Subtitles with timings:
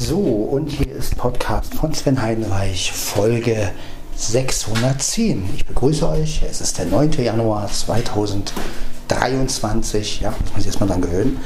[0.00, 3.72] So, und hier ist Podcast von Sven Heidenreich, Folge
[4.14, 5.50] 610.
[5.56, 6.40] Ich begrüße euch.
[6.48, 7.10] Es ist der 9.
[7.14, 10.20] Januar 2023.
[10.20, 11.40] Ja, muss man sich erstmal dran gewöhnen.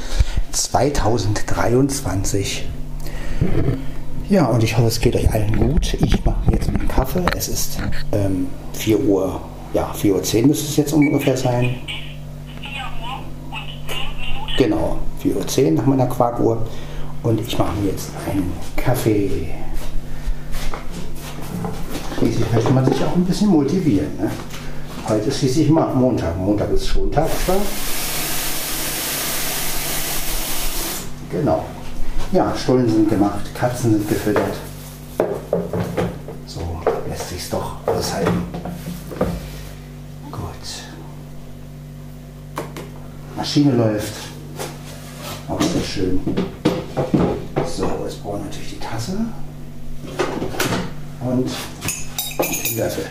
[0.51, 2.67] 2023.
[4.29, 5.95] Ja, und ich hoffe, es geht euch allen gut.
[5.95, 7.25] Ich mache jetzt einen Kaffee.
[7.35, 7.79] Es ist
[8.11, 9.41] ähm, 4 Uhr,
[9.73, 11.77] ja, 4.10 Uhr müsste es jetzt ungefähr sein.
[14.59, 16.67] Genau, 4.10 Uhr nach meiner Quarkuhr.
[17.23, 19.47] Und ich mache mir jetzt einen Kaffee.
[22.17, 24.17] Schließlich möchte man sich auch ein bisschen motivieren.
[24.17, 24.29] Ne?
[25.07, 26.37] Heute ist schließlich Montag.
[26.37, 27.57] Montag ist Schontag, oder?
[31.31, 31.65] Genau.
[32.33, 34.55] Ja, Stullen sind gemacht, Katzen sind gefüttert.
[36.45, 36.61] So
[37.07, 38.43] lässt sich's doch aushalten.
[40.31, 40.41] Gut.
[43.37, 44.13] Maschine läuft.
[45.47, 46.19] Auch sehr schön.
[49.03, 49.17] Tasse
[51.21, 51.49] und
[52.39, 53.05] den Löffel.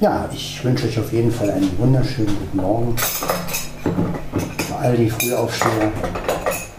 [0.00, 2.96] Ja, ich wünsche euch auf jeden Fall einen wunderschönen guten Morgen.
[2.96, 5.92] Für all die Frühaufsteher,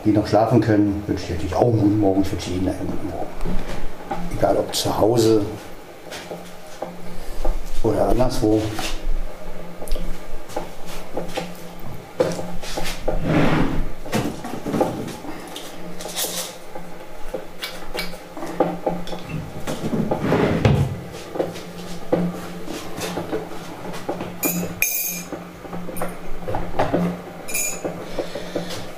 [0.04, 2.22] die noch schlafen können, wünsche ich natürlich auch einen guten Morgen.
[2.24, 3.30] Ich wünsche Ihnen einen guten Morgen.
[4.38, 5.46] Egal ob zu Hause
[7.84, 8.62] oder anderswo.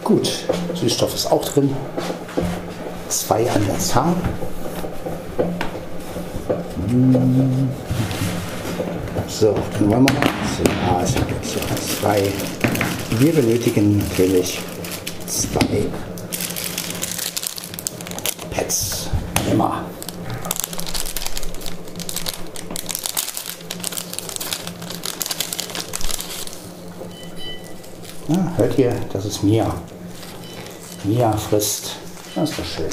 [0.03, 0.45] Gut,
[1.63, 1.75] Drin.
[3.09, 4.15] Zwei an der Zahl.
[9.27, 10.23] So, dann wollen wir mal.
[10.89, 11.61] Ah, es hier
[12.01, 12.23] zwei.
[13.19, 14.59] Wir benötigen natürlich
[15.27, 15.85] zwei
[18.51, 19.09] Pads.
[19.51, 19.83] Immer.
[28.27, 29.73] Ja, hört ihr, das ist Mia.
[31.03, 31.97] Mia frisst.
[32.33, 32.89] Das ist doch schön.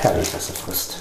[0.00, 0.96] Herrlich, dass sie frisst.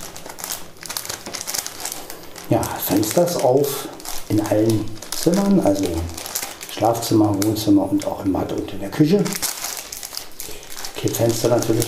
[2.50, 3.88] Ja, Fenster ist auf
[4.28, 4.86] in allen
[5.16, 5.86] Zimmern, also
[6.72, 9.24] Schlafzimmer, Wohnzimmer und auch im Bad und in der Küche.
[10.96, 11.88] Kippfenster natürlich.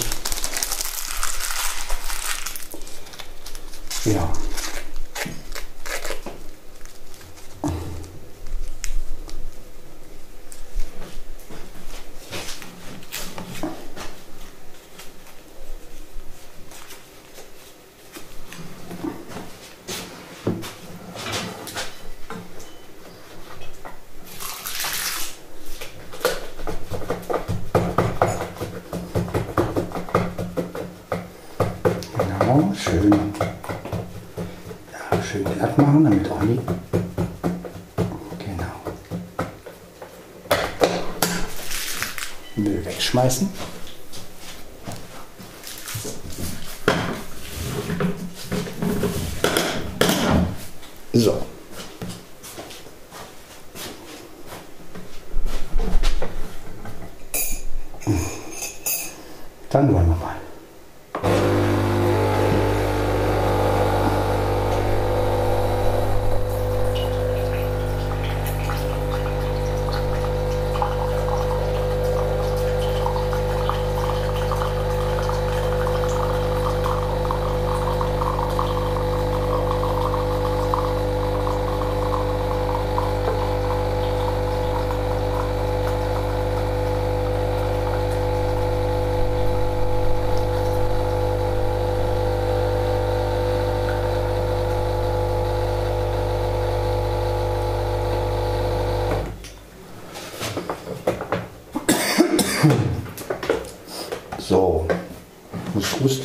[106.03, 106.23] Hust.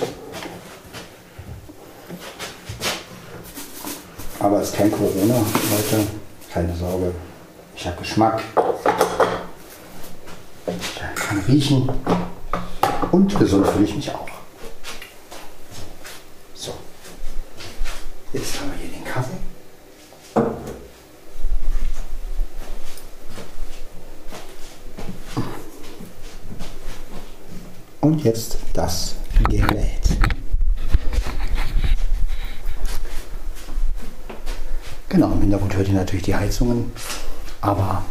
[4.39, 6.07] Aber es ist kein Corona, Leute.
[6.53, 7.13] Keine Sorge.
[7.75, 8.43] Ich habe Geschmack.
[10.67, 11.91] Ich kann riechen.
[13.13, 14.29] Und gesund fühle ich mich auch.
[16.55, 16.73] So.
[18.33, 19.37] Jetzt haben wir hier den Kaffee.
[28.01, 29.16] Und jetzt das
[29.49, 30.19] Gerät.
[35.09, 36.91] Genau, im Hintergrund hört ihr natürlich die Heizungen,
[37.61, 38.05] aber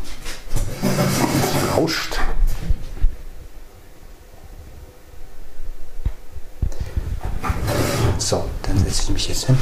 [0.81, 2.19] es rauscht.
[8.17, 9.57] So, dann setze ich mich jetzt hin.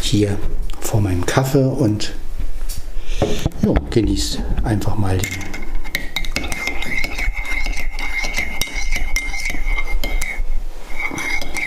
[0.00, 0.38] Hier
[0.80, 2.14] vor meinem Kaffee und
[3.62, 5.39] jo, genießt einfach mal den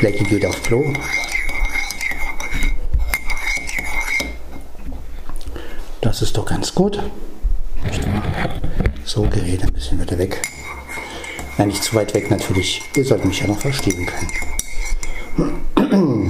[0.04, 0.84] Blackie geht auf Klo.
[6.02, 7.02] Das ist doch ganz gut.
[9.06, 10.42] So, Gerät ein bisschen weiter weg.
[11.58, 12.82] Ja, nicht zu weit weg natürlich.
[12.98, 14.28] Ihr sollt mich ja noch verstehen können.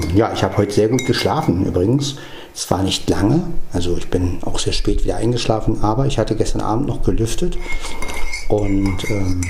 [0.13, 2.17] Ja, ich habe heute sehr gut geschlafen übrigens.
[2.53, 3.41] Es war nicht lange,
[3.71, 7.57] also ich bin auch sehr spät wieder eingeschlafen, aber ich hatte gestern Abend noch gelüftet
[8.49, 9.41] und ähm,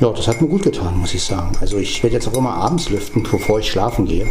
[0.00, 1.56] ja, das hat mir gut getan, muss ich sagen.
[1.60, 4.28] Also ich werde jetzt auch immer abends lüften, bevor ich schlafen gehe.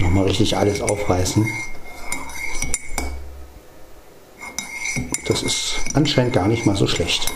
[0.00, 1.46] Nochmal richtig alles aufreißen.
[5.26, 7.32] Das ist anscheinend gar nicht mal so schlecht.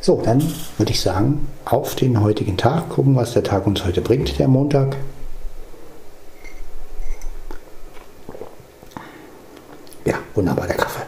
[0.00, 0.42] So, dann
[0.78, 4.48] würde ich sagen, auf den heutigen Tag, gucken, was der Tag uns heute bringt, der
[4.48, 4.96] Montag.
[10.04, 11.02] Ja, wunderbar, der Kaffee.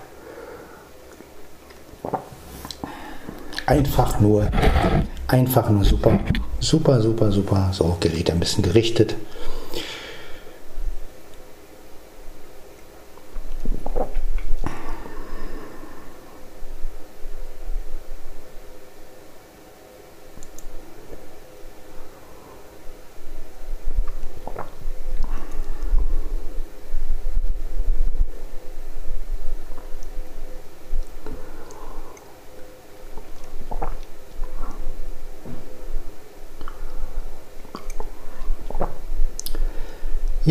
[3.82, 4.48] Einfach nur,
[5.26, 6.20] einfach nur super,
[6.60, 7.70] super, super, super.
[7.72, 9.16] So, Gerät ein bisschen gerichtet.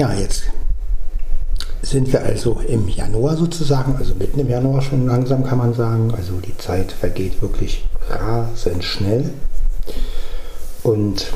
[0.01, 0.45] Ja, jetzt
[1.83, 6.11] sind wir also im Januar sozusagen, also mitten im Januar schon langsam kann man sagen.
[6.17, 9.31] Also die Zeit vergeht wirklich rasend schnell.
[10.81, 11.31] Und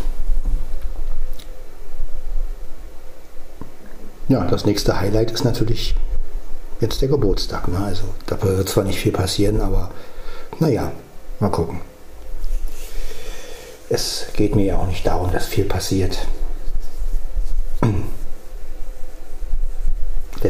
[4.30, 5.94] ja, das nächste Highlight ist natürlich
[6.82, 7.68] jetzt der Geburtstag.
[7.68, 7.78] Ne?
[7.78, 9.92] Also da wird zwar nicht viel passieren, aber
[10.60, 10.92] naja,
[11.40, 11.82] mal gucken.
[13.90, 16.18] Es geht mir ja auch nicht darum, dass viel passiert.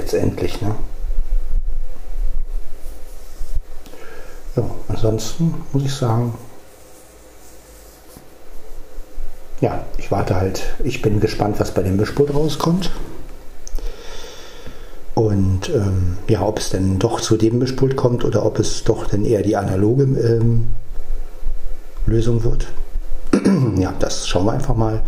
[0.06, 0.62] Letztendlich.
[0.62, 0.76] Ne?
[4.56, 6.36] Ja, ansonsten muss ich sagen,
[9.62, 12.92] ja, ich warte halt, ich bin gespannt, was bei dem Mischpult rauskommt.
[15.16, 19.08] Und ähm, ja, ob es denn doch zu dem Mischpult kommt oder ob es doch
[19.08, 20.68] dann eher die analoge ähm,
[22.06, 22.68] Lösung wird.
[23.78, 25.02] ja, das schauen wir einfach mal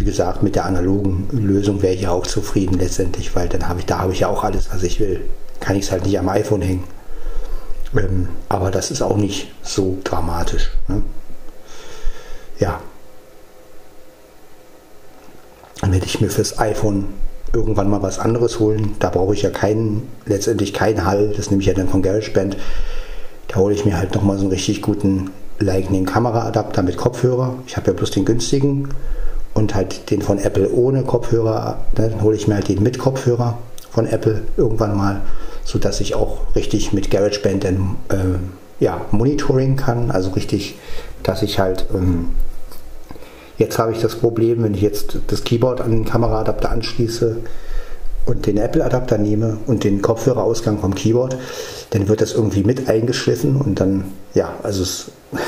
[0.00, 3.80] wie gesagt, mit der analogen Lösung wäre ich ja auch zufrieden letztendlich, weil dann habe
[3.80, 5.20] ich, da habe ich ja auch alles, was ich will.
[5.60, 6.84] Kann ich es halt nicht am iPhone hängen.
[7.94, 10.70] Ähm, aber das ist auch nicht so dramatisch.
[10.88, 11.02] Ne?
[12.58, 12.80] Ja.
[15.82, 17.08] Dann werde ich mir fürs iPhone
[17.52, 18.96] irgendwann mal was anderes holen.
[19.00, 21.34] Da brauche ich ja keinen, letztendlich keinen Hall.
[21.36, 22.56] Das nehme ich ja dann von GarageBand.
[23.48, 27.56] Da hole ich mir halt nochmal so einen richtig guten Lightning Kameraadapter mit Kopfhörer.
[27.66, 28.88] Ich habe ja bloß den günstigen
[29.60, 32.98] und halt den von Apple ohne Kopfhörer, ne, dann hole ich mir halt den mit
[32.98, 33.58] Kopfhörer
[33.90, 35.20] von Apple irgendwann mal,
[35.64, 40.78] sodass ich auch richtig mit GarageBand dann äh, ja, Monitoring kann, also richtig,
[41.22, 42.30] dass ich halt ähm,
[43.58, 47.36] jetzt habe ich das Problem, wenn ich jetzt das Keyboard an den Kameraadapter anschließe
[48.24, 51.36] und den Apple-Adapter nehme und den Kopfhörerausgang vom Keyboard,
[51.90, 55.10] dann wird das irgendwie mit eingeschliffen und dann, ja, also es ist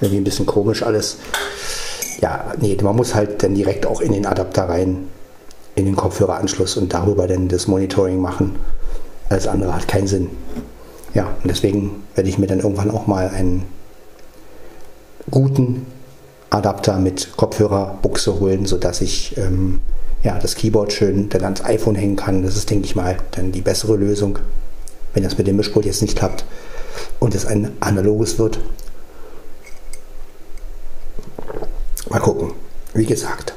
[0.00, 1.18] irgendwie ein bisschen komisch alles
[2.22, 5.08] ja, nee, man muss halt dann direkt auch in den Adapter rein,
[5.74, 8.56] in den Kopfhöreranschluss und darüber dann das Monitoring machen.
[9.28, 10.30] Alles andere hat keinen Sinn.
[11.14, 13.64] Ja, und deswegen werde ich mir dann irgendwann auch mal einen
[15.30, 15.86] guten
[16.50, 19.80] Adapter mit Kopfhörerbuchse holen, sodass ich ähm,
[20.22, 22.42] ja, das Keyboard schön dann ans iPhone hängen kann.
[22.42, 24.38] Das ist, denke ich mal, dann die bessere Lösung,
[25.14, 26.44] wenn das mit dem Mischpult jetzt nicht klappt
[27.18, 28.60] und es ein analoges wird.
[32.08, 32.52] Mal gucken.
[32.94, 33.54] Wie gesagt.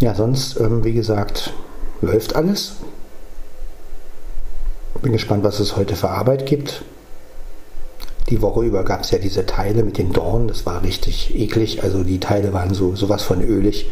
[0.00, 1.54] Ja, sonst, ähm, wie gesagt,
[2.00, 2.74] läuft alles.
[5.00, 6.82] Bin gespannt, was es heute für Arbeit gibt.
[8.30, 10.48] Die Woche über gab es ja diese Teile mit den Dornen.
[10.48, 11.82] Das war richtig eklig.
[11.82, 13.90] Also die Teile waren so sowas von ölig.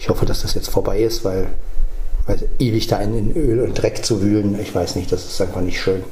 [0.00, 1.46] Ich hoffe, dass das jetzt vorbei ist, weil,
[2.26, 5.60] weil ewig da in Öl und Dreck zu wühlen, ich weiß nicht, das ist einfach
[5.60, 6.02] nicht schön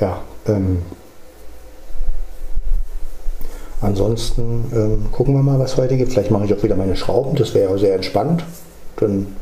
[0.00, 0.82] ja, ähm,
[3.80, 6.12] ansonsten ähm, gucken wir mal, was heute gibt.
[6.12, 8.44] Vielleicht mache ich auch wieder meine Schrauben, das wäre ja sehr entspannt.
[8.96, 9.36] dann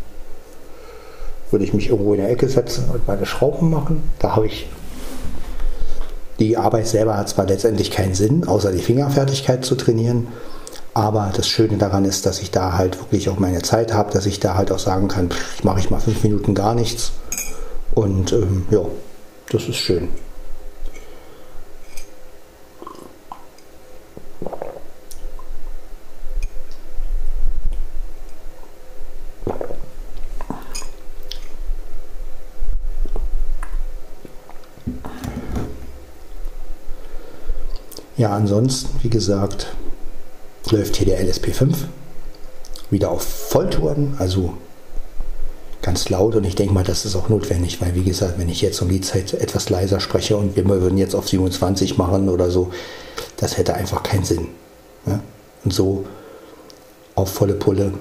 [1.51, 4.03] würde ich mich irgendwo in der Ecke setzen und meine Schrauben machen.
[4.19, 4.67] Da habe ich
[6.41, 10.29] die Arbeit selber hat zwar letztendlich keinen Sinn, außer die Fingerfertigkeit zu trainieren.
[10.93, 14.27] Aber das Schöne daran ist, dass ich da halt wirklich auch meine Zeit habe, dass
[14.27, 17.13] ich da halt auch sagen kann, pff, mache ich mal fünf Minuten gar nichts.
[17.95, 18.81] Und ähm, ja,
[19.51, 20.09] das ist schön.
[38.25, 39.67] Ja, ansonsten, wie gesagt,
[40.71, 41.75] läuft hier der LSP5
[42.89, 44.55] wieder auf Volltouren, also
[45.83, 48.63] ganz laut und ich denke mal, das ist auch notwendig, weil wie gesagt, wenn ich
[48.63, 52.51] jetzt um die Zeit etwas leiser spreche und wir würden jetzt auf 27 machen oder
[52.51, 52.71] so,
[53.37, 54.49] das hätte einfach keinen Sinn.
[55.05, 55.21] Ja?
[55.63, 56.07] Und so
[57.17, 57.93] auf volle Pulle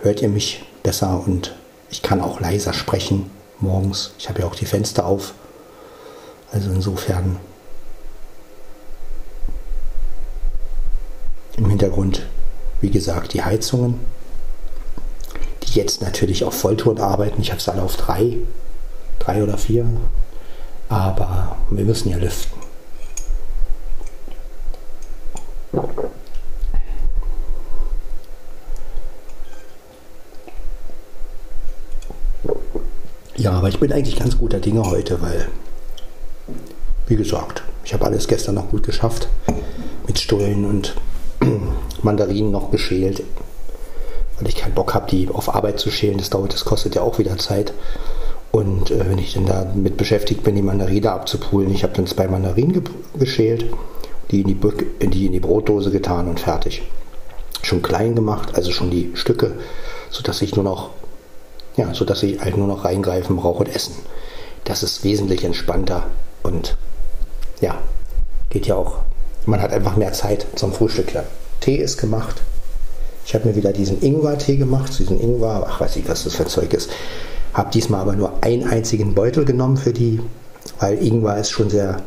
[0.00, 1.54] hört ihr mich besser und
[1.90, 3.30] ich kann auch leiser sprechen
[3.60, 4.14] morgens.
[4.18, 5.32] Ich habe ja auch die Fenster auf.
[6.50, 7.36] Also insofern
[11.56, 12.26] Im Hintergrund,
[12.80, 14.00] wie gesagt, die Heizungen,
[15.62, 17.40] die jetzt natürlich auf Vollton arbeiten.
[17.40, 18.38] Ich habe es alle auf drei,
[19.20, 19.86] drei oder vier.
[20.88, 22.60] Aber wir müssen ja lüften.
[33.36, 35.48] Ja, aber ich bin eigentlich ganz guter Dinge heute, weil,
[37.06, 39.28] wie gesagt, ich habe alles gestern noch gut geschafft
[40.06, 40.94] mit Stullen und
[42.02, 43.22] Mandarinen noch geschält,
[44.38, 46.18] weil ich keinen Bock habe, die auf Arbeit zu schälen.
[46.18, 47.72] Das dauert, das kostet ja auch wieder Zeit.
[48.52, 52.28] Und äh, wenn ich dann damit beschäftigt bin, die Mandarine abzupulen, ich habe dann zwei
[52.28, 52.82] Mandarinen ge
[53.18, 53.66] geschält,
[54.30, 54.58] die in die,
[55.00, 56.82] in die in die Brotdose getan und fertig.
[57.62, 59.52] Schon klein gemacht, also schon die Stücke,
[60.10, 60.90] sodass ich nur noch,
[61.76, 63.94] ja, sodass ich halt nur noch reingreifen brauche und essen.
[64.64, 66.04] Das ist wesentlich entspannter
[66.42, 66.76] und
[67.60, 67.78] ja,
[68.50, 68.98] geht ja auch
[69.46, 71.12] man hat einfach mehr Zeit zum Frühstück.
[71.14, 71.24] Ja.
[71.60, 72.42] Tee ist gemacht.
[73.26, 76.46] Ich habe mir wieder diesen Ingwer-Tee gemacht, diesen Ingwer, ach weiß ich, was das für
[76.46, 76.90] Zeug ist.
[77.54, 80.20] Habe diesmal aber nur einen einzigen Beutel genommen für die,
[80.78, 82.02] weil Ingwer ist schon sehr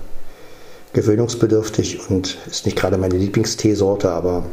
[0.94, 4.46] gewöhnungsbedürftig und ist nicht gerade meine Lieblingsteesorte, aber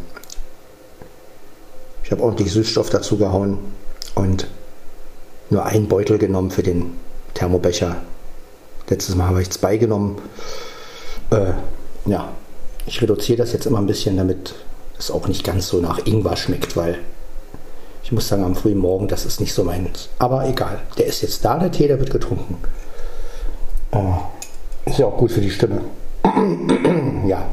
[2.02, 3.58] ich habe ordentlich Süßstoff dazu gehauen
[4.14, 4.46] und
[5.50, 6.94] nur einen Beutel genommen für den
[7.34, 7.96] Thermobecher.
[8.88, 10.18] Letztes Mal habe ich zwei genommen.
[11.30, 11.52] Äh,
[12.06, 12.30] ja,
[12.86, 14.54] ich reduziere das jetzt immer ein bisschen, damit
[14.98, 16.98] es auch nicht ganz so nach Ingwer schmeckt, weil
[18.02, 20.10] ich muss sagen, am frühen Morgen, das ist nicht so meins.
[20.18, 22.58] Aber egal, der ist jetzt da, der Tee, der wird getrunken.
[23.92, 24.16] Oh,
[24.84, 25.80] ist ja auch gut für die Stimme.
[27.26, 27.46] ja,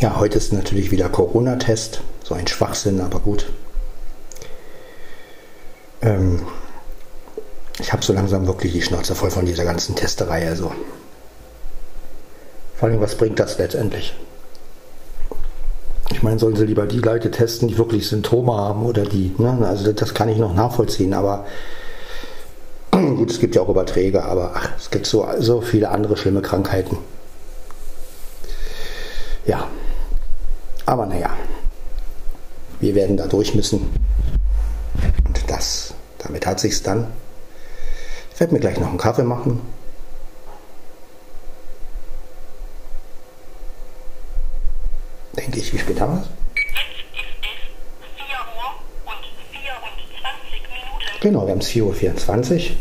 [0.00, 2.02] Ja, heute ist natürlich wieder Corona-Test.
[2.22, 3.46] So ein Schwachsinn, aber gut.
[6.02, 6.42] Ähm,
[7.80, 10.46] ich habe so langsam wirklich die Schnauze voll von dieser ganzen Testerei.
[10.46, 10.70] Also.
[12.76, 14.14] Vor allem, was bringt das letztendlich?
[16.10, 19.34] Ich meine, sollen sie lieber die Leute testen, die wirklich Symptome haben oder die.
[19.38, 19.66] Ne?
[19.66, 21.46] Also das kann ich noch nachvollziehen, aber
[22.90, 26.42] gut, es gibt ja auch Überträge, aber ach, es gibt so, so viele andere schlimme
[26.42, 26.98] Krankheiten.
[29.46, 29.68] Ja.
[30.88, 31.28] Aber naja,
[32.80, 33.94] wir werden da durch müssen.
[35.26, 37.12] Und das, damit hat sich's dann.
[38.32, 39.60] Ich werde mir gleich noch einen Kaffee machen.
[45.36, 46.28] Denke ich, wie spät haben wir es?
[51.20, 52.76] Genau, wir haben es 4.24 Uhr.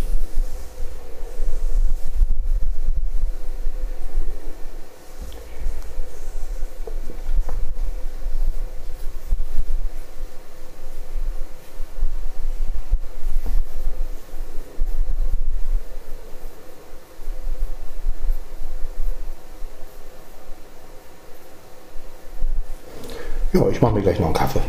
[23.58, 24.62] Ja, ich mache mir gleich noch einen Kaffee.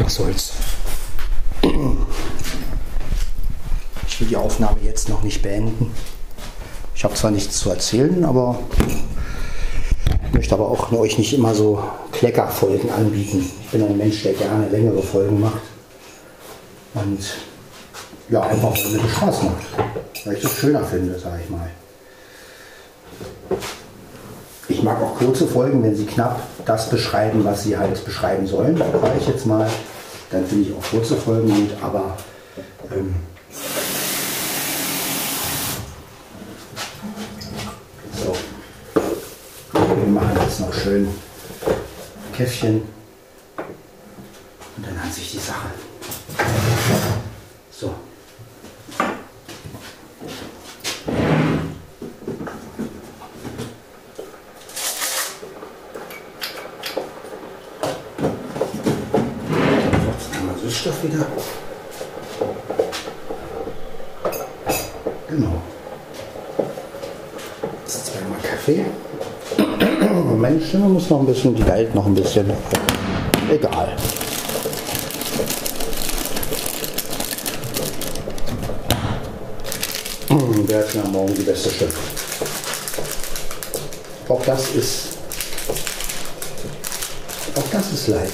[0.00, 0.54] Was soll's.
[4.08, 5.92] Ich will die Aufnahme jetzt noch nicht beenden.
[6.96, 8.58] Ich habe zwar nichts zu erzählen, aber
[10.32, 11.80] möchte aber auch euch nicht immer so
[12.10, 13.48] Kleckerfolgen anbieten.
[13.62, 15.62] Ich bin ein Mensch, der gerne längere Folgen macht.
[16.94, 17.36] Und
[18.30, 19.64] ja, einfach das Spaß macht.
[20.24, 21.70] Weil ich das schöner finde, sage ich mal.
[24.68, 28.76] Ich mag auch kurze Folgen, wenn sie knapp das beschreiben, was sie halt beschreiben sollen,
[28.76, 29.68] sage ich jetzt mal.
[30.30, 32.16] Dann finde ich auch kurze Folgen gut, aber
[32.92, 33.14] ähm,
[38.24, 38.36] so.
[39.72, 41.08] Wir machen jetzt noch schön
[42.36, 42.82] Käffchen
[44.76, 45.68] und dann hat sich die Sache.
[47.70, 47.94] So.
[60.64, 61.26] Süßstoff wieder.
[65.28, 65.62] Genau.
[67.82, 68.84] Jetzt zweimal Kaffee.
[70.38, 72.50] Meine Stimme muss noch ein bisschen, die leidet noch ein bisschen.
[73.50, 73.94] Egal.
[80.66, 81.92] Wer hat ja morgen die beste Stimme?
[84.28, 85.08] Auch das ist.
[87.54, 88.32] Auch das ist live.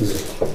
[0.00, 0.46] So.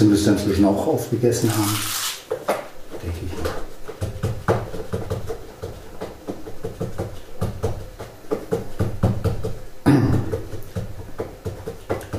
[0.00, 1.78] Jetzt müsste inzwischen auch aufgegessen haben.
[3.02, 3.32] Denke ich.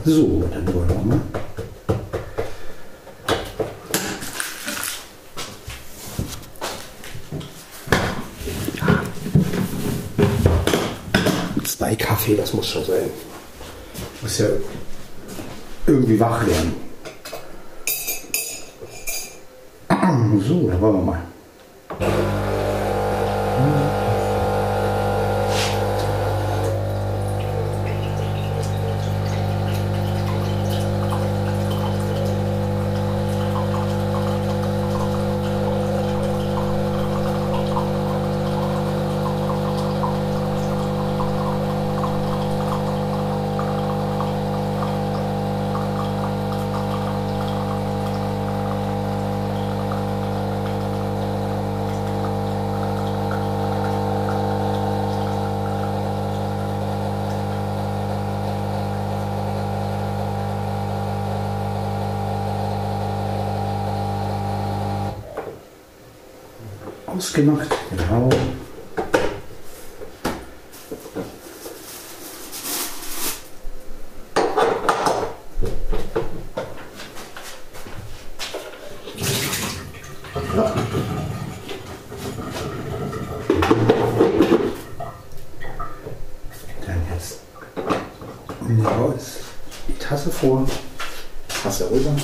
[0.05, 1.21] So, dann wollen wir mal.
[11.63, 13.09] Zwei Kaffee, das muss schon sein.
[14.22, 14.46] Muss ja
[15.87, 16.90] irgendwie wach werden.
[20.81, 21.05] So, dann
[67.22, 67.27] mal.
[67.27, 68.29] Ausgemacht, genau.
[80.55, 80.74] Ja.
[86.86, 87.40] Dann jetzt
[88.68, 89.38] nehmen wir uns
[89.88, 90.68] die Tasse vor,
[91.48, 92.16] Tasse rüber.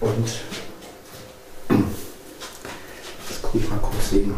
[0.00, 0.26] Und
[3.28, 4.34] das Kuh mal kurz legen.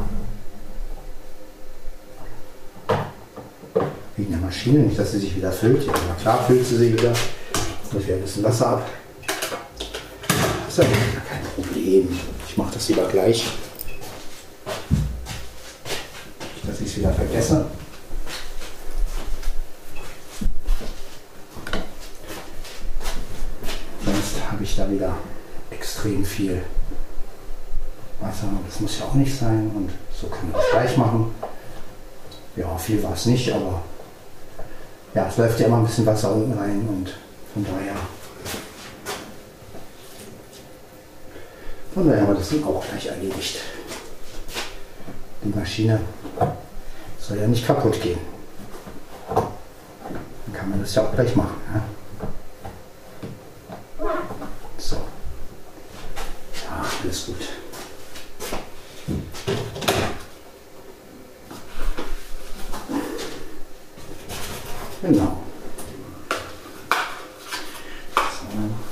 [4.17, 5.87] Wegen der Maschine, nicht, dass sie sich wieder füllt.
[5.87, 7.13] Ja, na klar füllt sie sich wieder.
[7.93, 8.89] Wieder ein bisschen Wasser ab.
[10.67, 12.19] Das ist gar kein Problem.
[12.47, 13.47] Ich mache das lieber gleich.
[16.67, 17.67] Dass ich es wieder vergesse.
[24.05, 25.17] Sonst habe ich da wieder
[25.71, 26.63] extrem viel
[28.21, 28.49] Wasser.
[28.69, 29.71] Das muss ja auch nicht sein.
[29.75, 31.35] Und so können wir das gleich machen.
[32.57, 33.82] Ja, viel war es nicht, aber
[35.15, 37.15] ja, es läuft ja immer ein bisschen Wasser unten rein und
[37.53, 37.95] von daher.
[41.93, 43.61] Von daher haben wir das dann auch gleich erledigt.
[45.45, 46.01] Die Maschine
[47.19, 48.19] soll ja nicht kaputt gehen.
[49.35, 51.57] Dann kann man das ja auch gleich machen.
[51.75, 51.83] Ja?
[54.79, 54.97] So.
[54.97, 57.49] Ja, alles gut.
[65.03, 65.37] Genau.
[68.17, 68.83] So.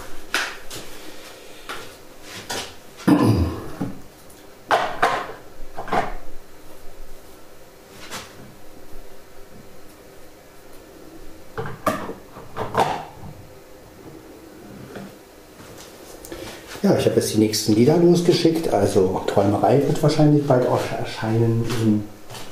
[16.82, 18.72] Ja, ich habe jetzt die nächsten Lieder losgeschickt.
[18.72, 22.04] Also Träumerei wird wahrscheinlich bald auch erscheinen in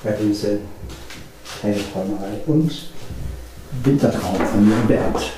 [0.05, 0.61] der Insel.
[1.63, 2.41] Keine Träumerei.
[2.47, 2.91] Und
[3.85, 5.33] Wintertraum von mir und Bernd.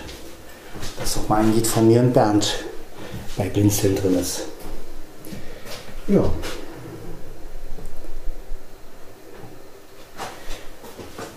[0.99, 2.65] Das ist auch mal ein Lied von mir und Bernd
[3.37, 4.43] bei Blinzeln drin ist.
[6.09, 6.25] Ja.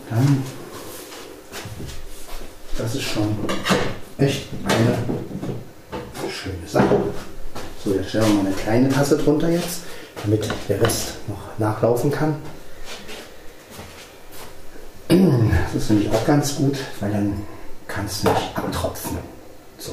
[0.09, 0.43] Dann,
[2.77, 3.35] das ist schon
[4.17, 4.97] echt eine
[6.29, 6.97] schöne Sache.
[7.83, 8.55] So, jetzt stellen wir mal eine
[9.13, 9.81] Tasse drunter jetzt,
[10.23, 12.35] damit der Rest noch nachlaufen kann.
[15.07, 17.43] Das ist nämlich auch ganz gut, weil dann
[17.87, 19.17] kann es nicht abtropfen.
[19.77, 19.91] So,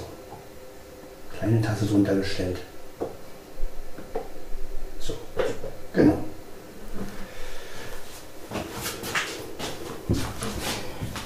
[1.38, 2.59] kleine Tasse drunter gestellt.
[4.98, 5.14] So,
[5.92, 6.18] genau.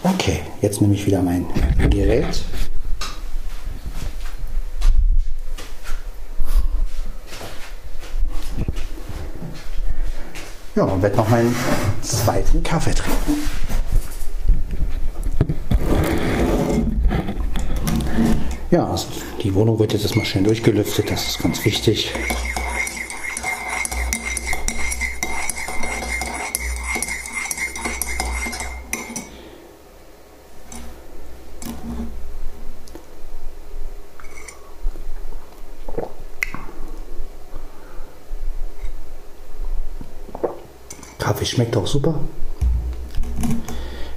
[0.02, 1.46] Okay, jetzt nehme ich wieder mein
[1.90, 2.42] Gerät.
[10.76, 11.54] Ja, und werde noch meinen
[12.02, 13.48] zweiten Kaffee trinken.
[18.72, 19.06] Ja, also
[19.40, 22.12] die Wohnung wird jetzt erstmal schön durchgelüftet, das ist ganz wichtig.
[41.24, 42.14] Kaffee schmeckt auch super.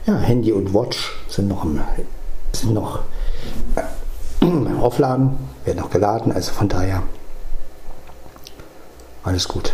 [0.08, 1.80] Ja, Handy und Watch sind noch, im,
[2.52, 3.02] sind noch
[4.40, 7.04] beim Aufladen, werden noch geladen, also von daher
[9.24, 9.74] alles gut.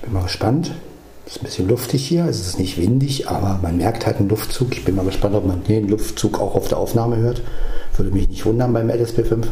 [0.00, 0.70] Ich bin mal gespannt.
[1.26, 4.28] Es ist ein bisschen luftig hier, es ist nicht windig, aber man merkt halt einen
[4.28, 4.72] Luftzug.
[4.72, 7.42] Ich bin mal gespannt, ob man den Luftzug auch auf der Aufnahme hört.
[7.96, 9.46] Würde mich nicht wundern beim LSP5.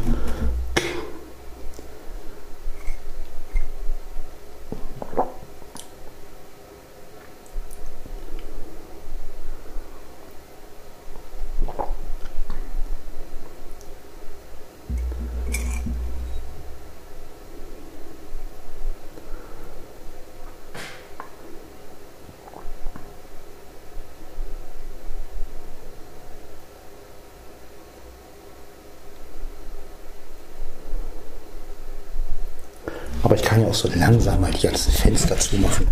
[33.79, 35.87] So langsam mal die ganzen Fenster zumachen.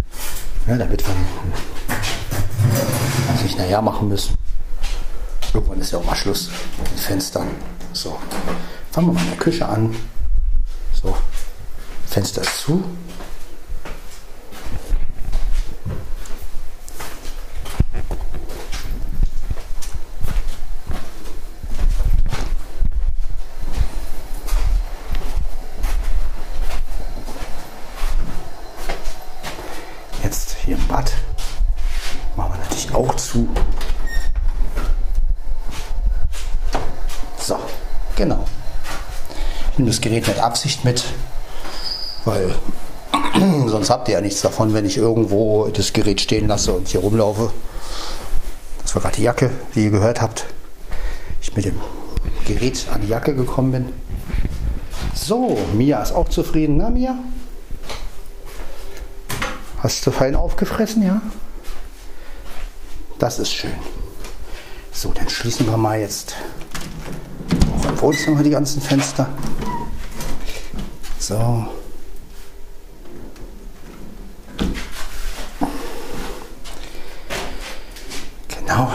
[0.67, 1.15] Ja, damit wir
[3.41, 4.35] nicht nachher machen müssen.
[5.53, 7.47] Irgendwann ist ja auch mal Schluss mit den Fenstern.
[7.93, 8.19] So,
[8.91, 9.95] fangen wir mal in der Küche an.
[11.01, 11.15] So,
[12.07, 12.83] Fenster ist zu.
[30.23, 31.09] Jetzt hier im Bad
[32.35, 33.47] machen wir natürlich auch zu.
[37.37, 37.57] So,
[38.17, 38.45] genau.
[40.17, 41.03] Gerät mit Absicht mit,
[42.25, 42.55] weil
[43.67, 47.01] sonst habt ihr ja nichts davon, wenn ich irgendwo das Gerät stehen lasse und hier
[47.01, 47.51] rumlaufe.
[48.81, 50.47] Das war gerade die Jacke, wie ihr gehört habt.
[51.39, 51.79] Ich mit dem
[52.47, 53.93] Gerät an die Jacke gekommen bin.
[55.13, 57.15] So, Mia ist auch zufrieden, na Mia?
[59.83, 61.21] Hast du fein aufgefressen, ja?
[63.19, 63.73] Das ist schön.
[64.91, 66.35] So, dann schließen wir mal jetzt
[67.77, 69.29] auch im Wohnzimmer die ganzen Fenster.
[71.27, 71.35] So.
[78.47, 78.93] Genau.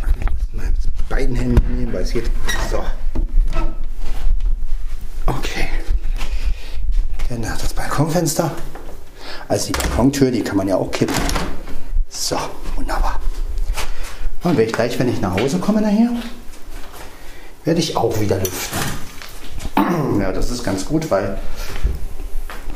[0.00, 0.14] Mal
[0.52, 0.74] mit
[1.10, 2.30] beiden Händen nehmen, weil es geht.
[2.70, 2.82] So.
[5.26, 5.68] Okay.
[7.28, 8.50] Dann das Balkonfenster.
[9.46, 11.14] Also die Balkontür, die kann man ja auch kippen.
[12.08, 12.38] So,
[12.76, 13.20] wunderbar.
[14.42, 16.12] Und werde ich gleich, wenn ich nach Hause komme nachher,
[17.64, 18.78] werde ich auch wieder lüften.
[20.20, 21.38] Ja, das ist ganz gut, weil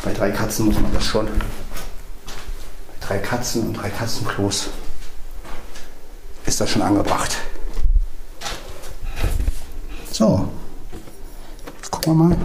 [0.05, 1.27] bei drei Katzen muss man das schon.
[1.27, 4.69] Bei drei Katzen und drei Katzenklos
[6.47, 7.37] ist das schon angebracht.
[10.13, 10.49] So,
[11.77, 12.37] jetzt gucken wir mal.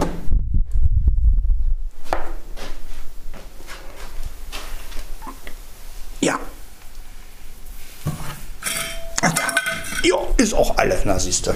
[6.20, 6.38] Ja.
[10.02, 11.54] Ja, ist auch alle, na siehst du.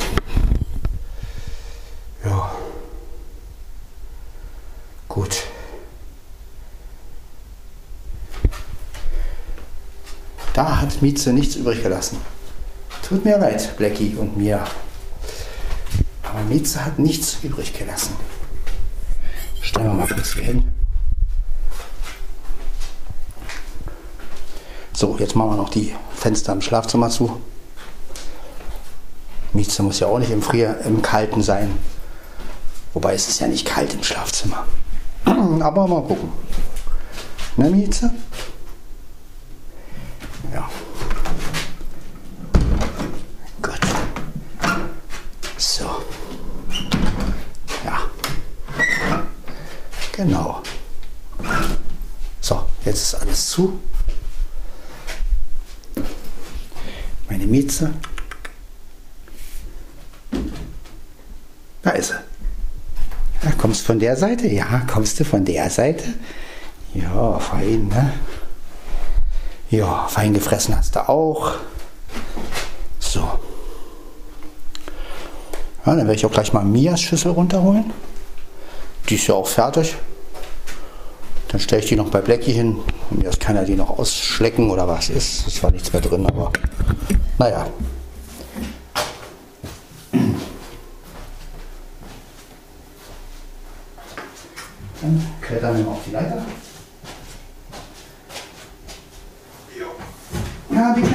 [10.99, 12.19] Hat Mieze nichts übrig gelassen.
[13.09, 14.65] Tut mir leid, Blackie und mir.
[16.25, 18.17] Aber Mieze hat nichts übrig gelassen.
[19.63, 20.73] Stellen wir mal kurz hin.
[24.93, 27.41] So, jetzt machen wir noch die Fenster im Schlafzimmer zu.
[29.53, 31.79] Mieze muss ja auch nicht im, Frier, im Kalten sein.
[32.93, 34.67] Wobei es ist ja nicht kalt im Schlafzimmer.
[35.25, 36.33] Aber mal gucken.
[37.57, 38.11] Ne, Mieze?
[40.53, 40.69] Ja.
[43.61, 43.81] Gut.
[45.57, 45.85] So.
[47.85, 47.99] Ja.
[50.19, 50.61] Genau.
[52.41, 53.79] So, jetzt ist alles zu.
[57.31, 57.95] Meine Mieze.
[61.83, 62.15] Da ist sie.
[63.45, 64.49] Ja, kommst von der Seite?
[64.49, 66.07] Ja, kommst du von der Seite?
[66.95, 68.13] Ja, fein, ne?
[69.71, 71.53] Ja, fein gefressen hast du auch.
[72.99, 73.21] So.
[75.87, 77.93] Ja, dann werde ich auch gleich mal Mias Schüssel runterholen.
[79.09, 79.95] Die ist ja auch fertig.
[81.49, 82.79] Dann stelle ich die noch bei Blackie hin.
[83.11, 85.47] Und jetzt kann er die noch ausschlecken oder was ist.
[85.47, 86.53] Es war nichts mehr drin, aber
[87.39, 87.67] naja.
[95.01, 96.45] Dann klettern wir mal auf die Leiter.
[100.71, 101.15] Ja, bitte.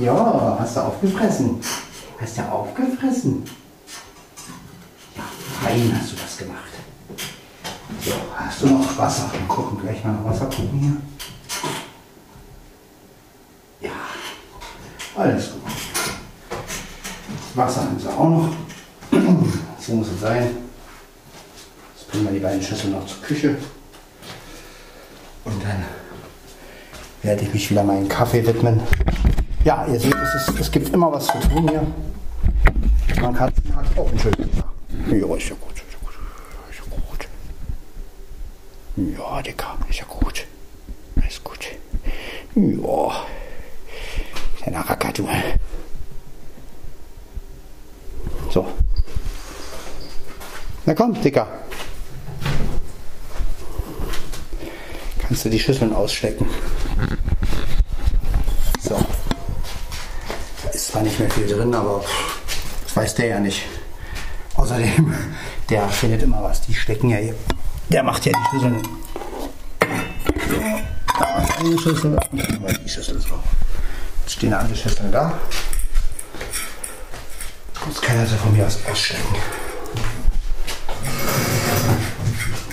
[0.00, 1.60] Ja, hast du aufgefressen.
[2.20, 3.44] Hast du aufgefressen?
[5.16, 5.22] Ja,
[5.60, 6.71] fein hast du das gemacht.
[8.62, 9.28] Du noch Wasser?
[9.32, 11.02] Dann gucken gleich mal nach Wasser gucken
[13.80, 13.88] hier.
[13.88, 13.96] Ja,
[15.16, 15.62] alles gut.
[17.56, 18.50] Wasser haben sie auch noch.
[19.80, 20.50] So muss es sein.
[21.96, 23.56] Jetzt bringen wir die beiden Schüsseln noch zur Küche.
[25.44, 25.84] Und dann
[27.22, 28.80] werde ich mich wieder meinen Kaffee widmen.
[29.64, 31.84] Ja, ihr seht, es, ist, es gibt immer was zu tun hier.
[33.20, 34.66] Man kann hat auch einen schönen Tag.
[35.08, 36.14] Ja, ist ja gut, ist ja gut.
[36.70, 37.28] Ist ja gut.
[38.96, 40.46] Ja, Dicker, ist ja gut.
[41.26, 41.68] Ist gut.
[42.54, 43.22] Ja.
[44.82, 45.28] Racker, du.
[48.50, 48.66] So.
[50.84, 51.46] Na komm, Dicker.
[55.20, 56.46] Kannst du die Schüsseln ausstecken.
[58.82, 58.96] So.
[60.62, 62.04] Da ist zwar nicht mehr viel drin, aber
[62.84, 63.62] das weiß der ja nicht.
[64.54, 65.14] Außerdem,
[65.70, 66.60] der findet immer was.
[66.62, 67.34] Die stecken ja hier.
[67.92, 68.82] Der macht ja die Schüsseln.
[71.18, 72.18] Da ist eine Schüssel.
[72.32, 73.34] Die Schüssel so.
[74.22, 75.38] Jetzt stehen alle Schüsseln da.
[77.86, 79.34] Jetzt kann er sie von mir aus ausstecken.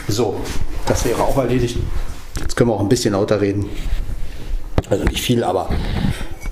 [0.07, 0.39] So,
[0.85, 1.77] das wäre auch erledigt.
[2.39, 3.69] Jetzt können wir auch ein bisschen lauter reden.
[4.89, 5.69] Also nicht viel, aber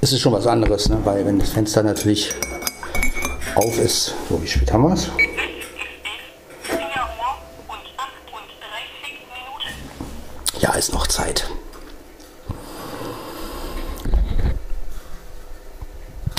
[0.02, 1.00] es ist schon was anderes, ne?
[1.06, 2.34] weil wenn das Fenster natürlich
[3.56, 4.14] auf ist.
[4.30, 5.10] So, wie spät haben wir es?
[10.60, 11.48] Ja, ist noch Zeit.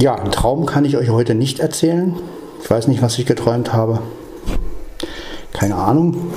[0.00, 2.14] Ja, einen Traum kann ich euch heute nicht erzählen.
[2.62, 3.98] Ich weiß nicht, was ich geträumt habe.
[5.52, 6.32] Keine Ahnung.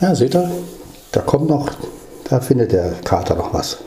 [0.00, 0.48] Ja, seht ihr,
[1.10, 1.68] da kommt noch,
[2.34, 3.78] da findet der Kater noch was.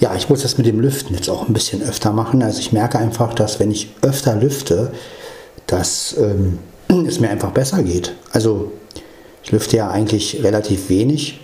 [0.00, 2.42] Ja, ich muss das mit dem Lüften jetzt auch ein bisschen öfter machen.
[2.42, 4.92] Also ich merke einfach, dass wenn ich öfter lüfte,
[5.66, 6.58] dass ähm,
[7.06, 8.14] es mir einfach besser geht.
[8.32, 8.72] Also
[9.42, 11.40] Ich lüfte ja eigentlich relativ wenig,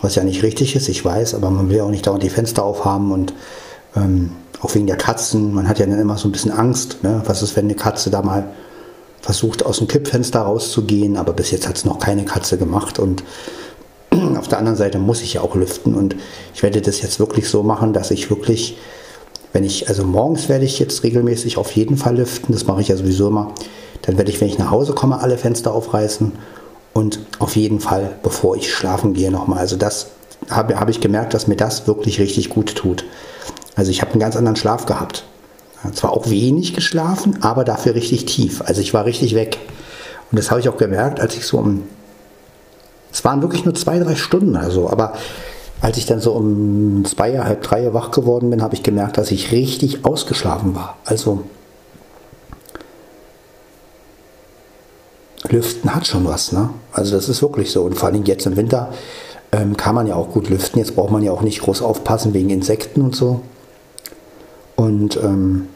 [0.00, 2.30] was ja nicht richtig ist, ich weiß, aber man will ja auch nicht dauernd die
[2.30, 3.34] Fenster aufhaben und
[3.96, 5.54] ähm, auch wegen der Katzen.
[5.54, 7.02] Man hat ja dann immer so ein bisschen Angst.
[7.02, 7.22] Ne?
[7.26, 8.48] Was ist, wenn eine Katze da mal
[9.20, 11.16] versucht, aus dem Kippfenster rauszugehen?
[11.16, 12.98] Aber bis jetzt hat es noch keine Katze gemacht.
[12.98, 13.24] Und
[14.38, 15.94] auf der anderen Seite muss ich ja auch lüften.
[15.94, 16.16] Und
[16.54, 18.76] ich werde das jetzt wirklich so machen, dass ich wirklich,
[19.52, 22.52] wenn ich, also morgens werde ich jetzt regelmäßig auf jeden Fall lüften.
[22.52, 23.52] Das mache ich ja sowieso immer.
[24.02, 26.32] Dann werde ich, wenn ich nach Hause komme, alle Fenster aufreißen.
[26.92, 29.58] Und auf jeden Fall, bevor ich schlafen gehe, nochmal.
[29.58, 30.08] Also das
[30.50, 33.04] habe, habe ich gemerkt, dass mir das wirklich richtig gut tut.
[33.74, 35.24] Also ich habe einen ganz anderen Schlaf gehabt.
[35.94, 38.62] Zwar auch wenig geschlafen, aber dafür richtig tief.
[38.62, 39.58] Also ich war richtig weg.
[40.30, 41.82] Und das habe ich auch gemerkt, als ich so um.
[43.12, 45.12] Es waren wirklich nur zwei, drei Stunden also, aber
[45.82, 49.30] als ich dann so um zwei, halb drei wach geworden bin, habe ich gemerkt, dass
[49.30, 50.96] ich richtig ausgeschlafen war.
[51.04, 51.42] Also
[55.48, 56.70] Lüften hat schon was, ne?
[56.92, 57.82] Also das ist wirklich so.
[57.82, 58.92] Und vor allem jetzt im Winter
[59.50, 60.78] ähm, kann man ja auch gut lüften.
[60.78, 63.42] Jetzt braucht man ja auch nicht groß aufpassen wegen Insekten und so.
[64.76, 65.68] Und ähm,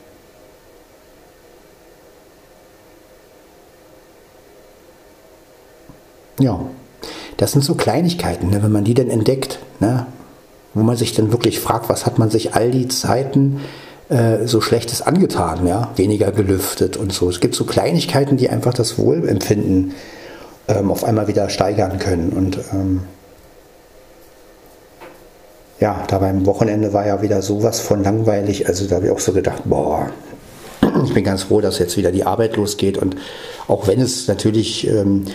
[6.38, 6.61] ja,
[7.37, 10.07] das sind so Kleinigkeiten, ne, wenn man die dann entdeckt, ne,
[10.75, 13.61] wo man sich dann wirklich fragt, was hat man sich all die Zeiten
[14.09, 17.29] äh, so Schlechtes angetan, ja, weniger gelüftet und so.
[17.29, 19.92] Es gibt so Kleinigkeiten, die einfach das Wohlempfinden
[20.68, 23.03] ähm, auf einmal wieder steigern können und ähm,
[25.81, 28.66] ja, da beim Wochenende war ja wieder sowas von langweilig.
[28.66, 30.11] Also da habe ich auch so gedacht, boah,
[31.05, 32.96] ich bin ganz froh, dass jetzt wieder die Arbeit losgeht.
[32.96, 33.16] Und
[33.68, 35.27] auch wenn es natürlich ähm,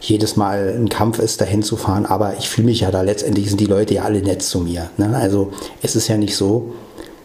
[0.00, 3.48] jedes Mal ein Kampf ist, dahin zu fahren, aber ich fühle mich ja da, letztendlich
[3.48, 4.90] sind die Leute ja alle nett zu mir.
[4.96, 5.14] Ne?
[5.14, 6.72] Also es ist ja nicht so,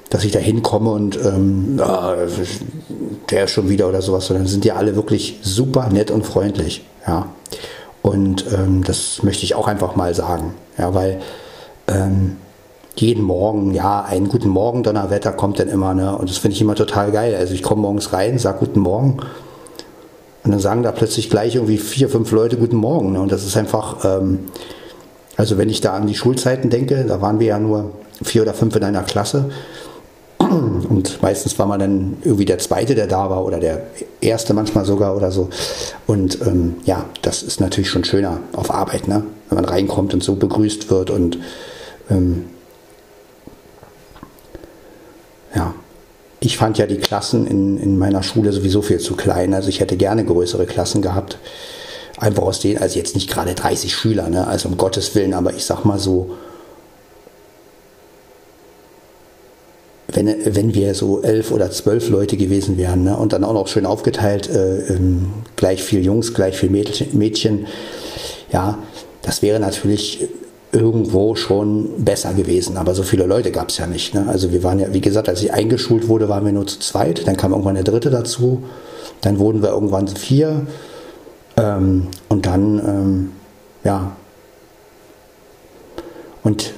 [0.09, 2.15] dass ich da hinkomme und ähm, ah,
[3.29, 6.83] der schon wieder oder sowas, sondern sind ja alle wirklich super nett und freundlich.
[7.07, 7.29] Ja.
[8.01, 10.53] Und ähm, das möchte ich auch einfach mal sagen.
[10.77, 11.21] Ja, weil
[11.87, 12.37] ähm,
[12.97, 16.15] jeden Morgen, ja, einen guten Morgen, Donnerwetter kommt dann immer, ne?
[16.15, 17.35] Und das finde ich immer total geil.
[17.35, 19.17] Also ich komme morgens rein, sage guten Morgen
[20.45, 23.13] und dann sagen da plötzlich gleich irgendwie vier, fünf Leute guten Morgen.
[23.13, 23.19] Ne?
[23.19, 24.39] Und das ist einfach, ähm,
[25.37, 28.53] also wenn ich da an die Schulzeiten denke, da waren wir ja nur vier oder
[28.53, 29.49] fünf in einer Klasse.
[30.37, 33.87] Und meistens war man dann irgendwie der Zweite, der da war, oder der
[34.21, 35.49] Erste manchmal sogar oder so.
[36.05, 39.23] Und ähm, ja, das ist natürlich schon schöner auf Arbeit, ne?
[39.49, 41.39] wenn man reinkommt und so begrüßt wird und
[42.11, 42.45] ähm,
[46.39, 49.53] ich fand ja die Klassen in, in meiner Schule sowieso viel zu klein.
[49.53, 51.37] Also ich hätte gerne größere Klassen gehabt.
[52.17, 54.47] Einfach aus denen, also jetzt nicht gerade 30 Schüler, ne?
[54.47, 56.31] also um Gottes Willen, aber ich sag mal so,
[60.07, 63.17] wenn, wenn wir so elf oder zwölf Leute gewesen wären ne?
[63.17, 67.67] und dann auch noch schön aufgeteilt, äh, ähm, gleich viel Jungs, gleich viel Mädchen,
[68.51, 68.77] ja,
[69.21, 70.29] das wäre natürlich
[70.75, 72.77] irgendwo schon besser gewesen.
[72.77, 74.13] Aber so viele Leute gab es ja nicht.
[74.13, 74.25] Ne?
[74.27, 77.25] Also wir waren ja, wie gesagt, als ich eingeschult wurde, waren wir nur zu zweit.
[77.27, 78.63] Dann kam irgendwann der dritte dazu.
[79.21, 80.67] Dann wurden wir irgendwann vier.
[81.57, 83.31] Ähm, und dann, ähm,
[83.83, 84.11] ja.
[86.43, 86.73] Und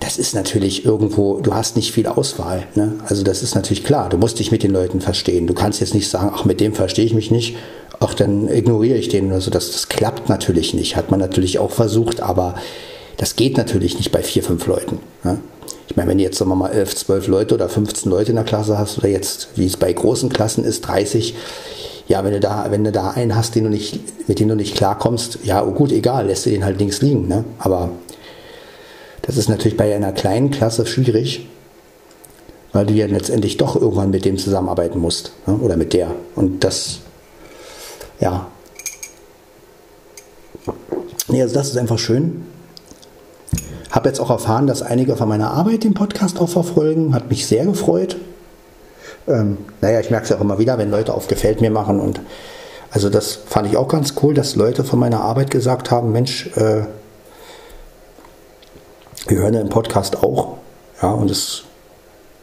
[0.00, 2.66] das ist natürlich irgendwo, du hast nicht viel Auswahl.
[2.74, 2.94] Ne?
[3.06, 5.46] Also das ist natürlich klar, du musst dich mit den Leuten verstehen.
[5.46, 7.56] Du kannst jetzt nicht sagen, ach, mit dem verstehe ich mich nicht,
[8.00, 9.50] ach, dann ignoriere ich den oder so.
[9.50, 10.96] Das, das klappt natürlich nicht.
[10.96, 12.56] Hat man natürlich auch versucht, aber
[13.16, 14.98] das geht natürlich nicht bei vier, fünf Leuten.
[15.24, 15.38] Ne?
[15.88, 18.36] Ich meine, wenn du jetzt sagen wir mal elf, zwölf Leute oder 15 Leute in
[18.36, 21.34] der Klasse hast oder jetzt, wie es bei großen Klassen ist, 30,
[22.08, 24.56] ja, wenn du da, wenn du da einen hast, den du nicht, mit dem du
[24.56, 27.28] nicht klarkommst, ja, oh gut, egal, lässt du den halt links liegen.
[27.28, 27.44] Ne?
[27.58, 27.90] Aber
[29.22, 31.48] das ist natürlich bei einer kleinen Klasse schwierig,
[32.72, 35.54] weil du ja letztendlich doch irgendwann mit dem zusammenarbeiten musst ne?
[35.54, 36.14] oder mit der.
[36.34, 36.98] Und das,
[38.20, 38.48] ja.
[41.28, 42.44] Nee, also das ist einfach schön.
[43.96, 47.14] Habe jetzt auch erfahren, dass einige von meiner Arbeit den Podcast auch verfolgen.
[47.14, 48.18] Hat mich sehr gefreut.
[49.26, 51.98] Ähm, naja, ich merke es auch immer wieder, wenn Leute auf Gefällt mir machen.
[51.98, 52.20] Und
[52.90, 56.48] also das fand ich auch ganz cool, dass Leute von meiner Arbeit gesagt haben, Mensch,
[56.58, 56.82] äh,
[59.28, 60.58] wir hören den Podcast auch.
[61.00, 61.62] Ja, und das,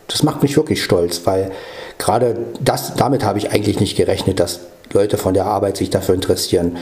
[0.07, 1.51] das macht mich wirklich stolz, weil
[1.99, 6.15] gerade das, damit habe ich eigentlich nicht gerechnet, dass Leute von der Arbeit sich dafür
[6.15, 6.77] interessieren.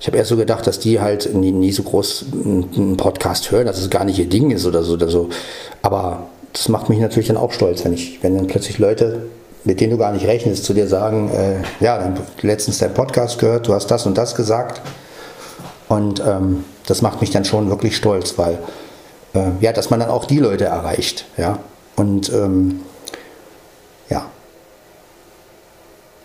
[0.00, 3.66] Ich habe erst so gedacht, dass die halt nie, nie so groß einen Podcast hören,
[3.66, 5.28] dass es gar nicht ihr Ding ist oder so oder so.
[5.82, 9.26] Aber das macht mich natürlich dann auch stolz, wenn ich, wenn dann plötzlich Leute,
[9.64, 13.38] mit denen du gar nicht rechnest, zu dir sagen, äh, ja, dann letztens dein Podcast
[13.38, 14.80] gehört, du hast das und das gesagt.
[15.88, 18.58] Und ähm, das macht mich dann schon wirklich stolz, weil
[19.34, 21.58] äh, ja, dass man dann auch die Leute erreicht, ja.
[21.96, 22.80] Und ähm,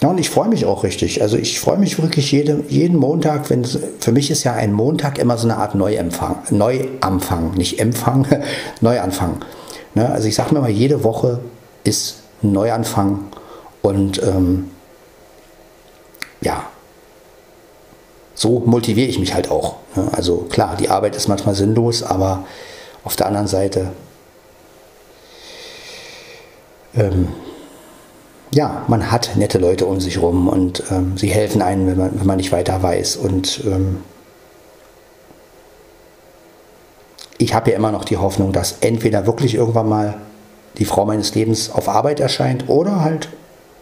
[0.05, 1.23] ja, und ich freue mich auch richtig.
[1.23, 5.17] Also ich freue mich wirklich jede, jeden Montag, wenn für mich ist ja ein Montag
[5.17, 8.27] immer so eine Art Neuempfang, Neuanfang, nicht Empfang,
[8.81, 9.43] Neuanfang.
[9.95, 10.07] Ne?
[10.07, 11.39] Also ich sage mir mal, jede Woche
[11.83, 13.29] ist ein Neuanfang
[13.81, 14.69] und ähm,
[16.41, 16.67] ja,
[18.35, 19.77] so motiviere ich mich halt auch.
[19.95, 20.07] Ne?
[20.11, 22.45] Also klar, die Arbeit ist manchmal sinnlos, aber
[23.03, 23.87] auf der anderen Seite
[26.95, 27.29] ähm,
[28.55, 32.17] ja, man hat nette Leute um sich rum und ähm, sie helfen einem, wenn man,
[32.17, 33.17] wenn man nicht weiter weiß.
[33.17, 33.97] Und ähm,
[37.37, 40.15] ich habe ja immer noch die Hoffnung, dass entweder wirklich irgendwann mal
[40.77, 43.27] die Frau meines Lebens auf Arbeit erscheint oder halt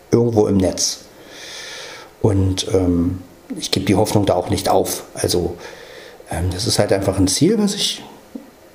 [0.10, 1.02] irgendwo im Netz.
[2.24, 3.22] Und ähm,
[3.56, 5.04] ich gebe die Hoffnung da auch nicht auf.
[5.14, 5.56] Also
[6.32, 8.02] ähm, das ist halt einfach ein Ziel, was ich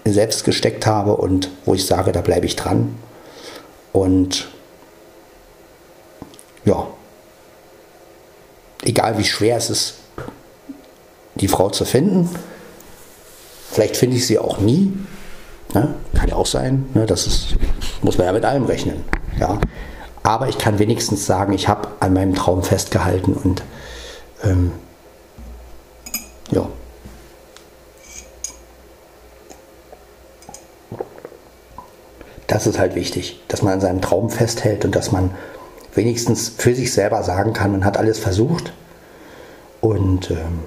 [0.04, 2.94] mir selbst gesteckt habe und wo ich sage, da bleibe ich dran.
[3.92, 4.46] Und
[6.68, 6.86] ja,
[8.82, 9.94] egal wie schwer es ist,
[11.36, 12.28] die Frau zu finden,
[13.70, 14.92] vielleicht finde ich sie auch nie.
[15.72, 15.94] Ne?
[16.14, 17.06] Kann ja auch sein, ne?
[17.06, 17.56] das ist,
[18.02, 19.04] muss man ja mit allem rechnen.
[19.40, 19.58] Ja?
[20.22, 23.62] Aber ich kann wenigstens sagen, ich habe an meinem Traum festgehalten und
[24.44, 24.72] ähm,
[26.50, 26.68] ja.
[32.46, 35.30] Das ist halt wichtig, dass man an seinem Traum festhält und dass man
[35.94, 38.72] wenigstens für sich selber sagen kann, man hat alles versucht
[39.80, 40.60] und ähm,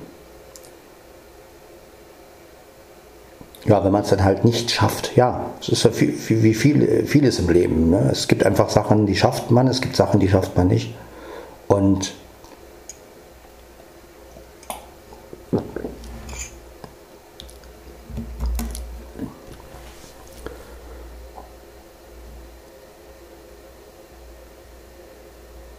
[3.66, 7.06] ja, wenn man es dann halt nicht schafft, ja, es ist ja viel, wie viel,
[7.06, 7.92] vieles im Leben.
[7.92, 8.10] Ne?
[8.12, 10.96] Es gibt einfach Sachen, die schafft man, es gibt Sachen, die schafft man nicht.
[11.68, 12.14] Und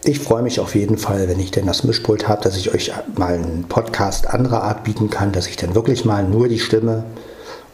[0.05, 2.91] Ich freue mich auf jeden Fall, wenn ich denn das Mischpult habe, dass ich euch
[3.15, 7.05] mal einen Podcast anderer Art bieten kann, dass ich dann wirklich mal nur die Stimme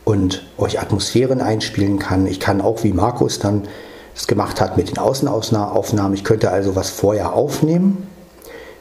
[0.03, 2.27] und euch Atmosphären einspielen kann.
[2.27, 3.67] Ich kann auch, wie Markus dann
[4.15, 8.05] es gemacht hat mit den Außenaufnahmen, ich könnte also was vorher aufnehmen,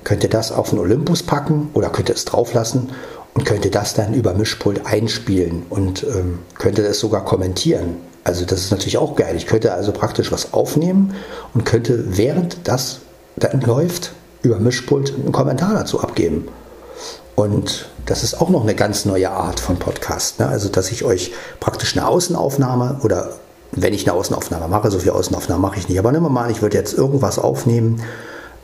[0.04, 2.90] könnte das auf den Olympus packen oder könnte es drauflassen
[3.32, 7.96] und könnte das dann über Mischpult einspielen und ähm, könnte das sogar kommentieren.
[8.24, 9.36] Also das ist natürlich auch geil.
[9.36, 11.14] Ich könnte also praktisch was aufnehmen
[11.54, 13.00] und könnte während das
[13.38, 14.12] dann läuft,
[14.42, 16.48] über Mischpult einen Kommentar dazu abgeben.
[17.34, 20.40] Und das ist auch noch eine ganz neue Art von Podcast.
[20.40, 20.48] Ne?
[20.48, 23.34] Also, dass ich euch praktisch eine Außenaufnahme oder
[23.72, 26.50] wenn ich eine Außenaufnahme mache, so viel Außenaufnahme mache ich nicht, aber nehmen wir mal
[26.50, 28.02] ich würde jetzt irgendwas aufnehmen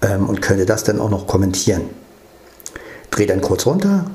[0.03, 1.83] ähm, und könnte das dann auch noch kommentieren.
[3.11, 4.07] Dreh dann kurz runter,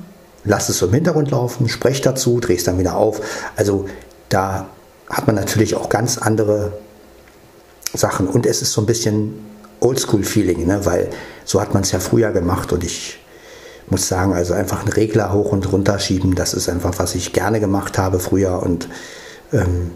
[0.44, 3.22] lass es so im Hintergrund laufen, sprech dazu, dreh es dann wieder auf.
[3.56, 3.86] Also
[4.30, 4.66] da
[5.10, 6.74] hat man natürlich auch ganz andere
[7.94, 9.49] Sachen und es ist so ein bisschen
[9.80, 10.86] Oldschool-Feeling, ne?
[10.86, 11.10] weil
[11.46, 13.20] so hat man es ja früher gemacht und ich
[13.90, 17.34] muss sagen, also einfach einen Regler hoch und runter schieben, das ist einfach, was ich
[17.34, 18.88] gerne gemacht habe früher und
[19.52, 19.92] ähm,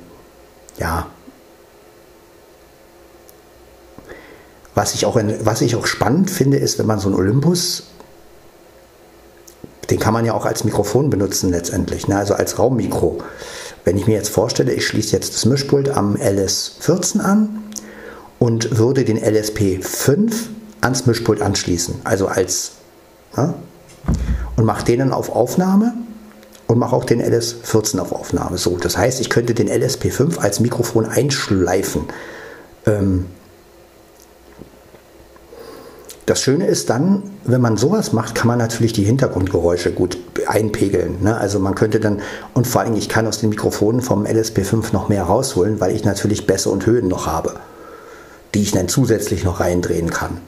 [0.78, 1.08] ja.
[4.76, 7.84] Was ich, auch in, was ich auch spannend finde, ist, wenn man so einen Olympus,
[9.92, 12.18] den kann man ja auch als Mikrofon benutzen letztendlich, ne?
[12.18, 13.20] also als Raummikro.
[13.86, 17.64] Wenn ich mir jetzt vorstelle, ich schließe jetzt das Mischpult am LS14 an
[18.40, 20.34] und würde den LSP5
[20.82, 22.74] ans Mischpult anschließen, also als
[23.36, 23.54] ja,
[24.56, 25.94] und mache den dann auf Aufnahme
[26.68, 28.58] und mache auch den LS14 auf Aufnahme.
[28.58, 32.04] So, das heißt, ich könnte den LSP5 als Mikrofon einschleifen.
[32.86, 33.26] Ähm,
[36.26, 40.18] das Schöne ist dann, wenn man sowas macht, kann man natürlich die Hintergrundgeräusche gut
[40.48, 41.22] einpegeln.
[41.22, 41.36] Ne?
[41.36, 42.22] Also man könnte dann,
[42.54, 46.06] und vor allem, ich kann aus den Mikrofonen vom LSP5 noch mehr rausholen, weil ich
[46.06, 47.56] natürlich Bässe und Höhen noch habe
[48.54, 50.40] die ich dann zusätzlich noch reindrehen kann.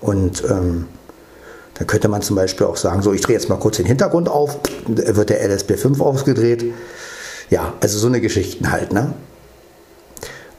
[0.00, 0.86] Und ähm,
[1.74, 4.28] dann könnte man zum Beispiel auch sagen, so ich drehe jetzt mal kurz den Hintergrund
[4.28, 6.64] auf, wird der LSB5 ausgedreht.
[7.50, 9.12] Ja, also so eine Geschichten halt, ne?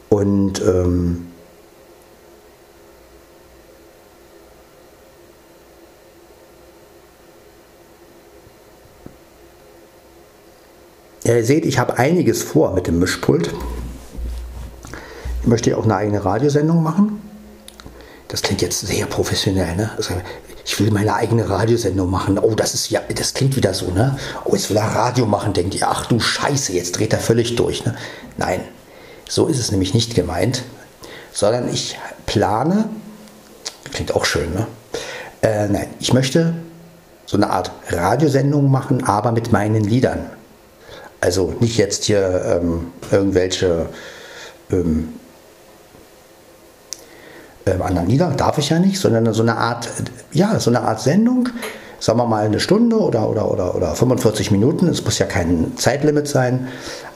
[0.09, 1.27] Und ähm,
[11.23, 13.53] Ja, ihr seht, ich habe einiges vor mit dem Mischpult.
[15.41, 17.19] Ich möchte ja auch eine eigene Radiosendung machen.
[18.27, 19.91] Das klingt jetzt sehr professionell, ne?
[19.97, 20.13] Also,
[20.63, 22.37] ich will meine eigene Radiosendung machen.
[22.37, 24.17] Oh, das ist ja, das klingt wieder so, ne?
[24.45, 27.55] Oh, jetzt will er Radio machen, denkt ihr, ach du Scheiße, jetzt dreht er völlig
[27.55, 27.95] durch, ne?
[28.37, 28.61] Nein,
[29.27, 30.63] so ist es nämlich nicht gemeint,
[31.33, 32.89] sondern ich plane,
[33.91, 34.67] klingt auch schön, ne?
[35.41, 36.53] Äh, nein, ich möchte
[37.25, 40.29] so eine Art Radiosendung machen, aber mit meinen Liedern.
[41.19, 43.87] Also nicht jetzt hier ähm, irgendwelche
[44.71, 45.13] ähm,
[47.65, 49.87] äh, anderen Lieder, darf ich ja nicht, sondern so eine Art,
[50.31, 51.49] ja, so eine Art Sendung,
[51.99, 55.77] sagen wir mal eine Stunde oder, oder, oder, oder 45 Minuten, es muss ja kein
[55.77, 56.67] Zeitlimit sein,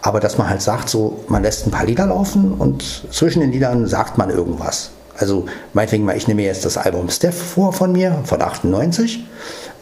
[0.01, 3.51] aber dass man halt sagt, so, man lässt ein paar Lieder laufen und zwischen den
[3.51, 4.91] Liedern sagt man irgendwas.
[5.17, 9.25] Also meinetwegen mal, ich nehme jetzt das Album Steph vor von mir, von 98,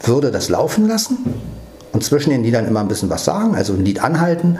[0.02, 1.18] würde das laufen lassen
[1.92, 4.58] und zwischen den Liedern immer ein bisschen was sagen, also ein Lied anhalten,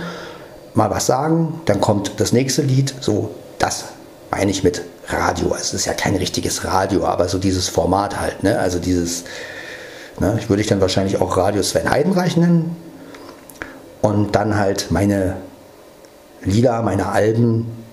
[0.74, 3.84] mal was sagen, dann kommt das nächste Lied, so das
[4.30, 5.48] meine ich mit Radio.
[5.48, 8.58] Also es ist ja kein richtiges Radio, aber so dieses Format halt, ne?
[8.58, 9.24] also dieses,
[10.20, 10.36] ne?
[10.38, 12.76] ich würde ich dann wahrscheinlich auch Radio Sven Heidenreich nennen
[14.02, 15.36] und dann halt meine
[16.42, 17.84] Lieder, meine Alben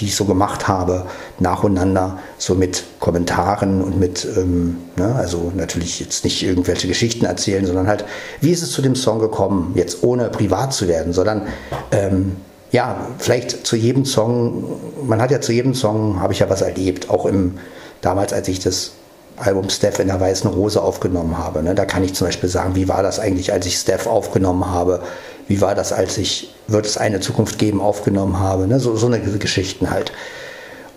[0.00, 1.06] die ich so gemacht habe,
[1.38, 7.66] nacheinander, so mit Kommentaren und mit, ähm, ne, also natürlich jetzt nicht irgendwelche Geschichten erzählen,
[7.66, 8.04] sondern halt,
[8.40, 11.46] wie ist es zu dem Song gekommen, jetzt ohne privat zu werden, sondern
[11.92, 12.36] ähm,
[12.72, 14.64] ja, vielleicht zu jedem Song,
[15.06, 17.58] man hat ja zu jedem Song, habe ich ja was erlebt, auch im,
[18.00, 18.92] damals, als ich das
[19.36, 21.62] Album Steph in der Weißen Rose aufgenommen habe.
[21.62, 21.74] Ne?
[21.74, 25.02] Da kann ich zum Beispiel sagen, wie war das eigentlich, als ich Steph aufgenommen habe?
[25.46, 28.66] Wie war das, als ich Wird es eine Zukunft geben aufgenommen habe?
[28.66, 28.80] Ne?
[28.80, 30.12] So, so eine Geschichten halt.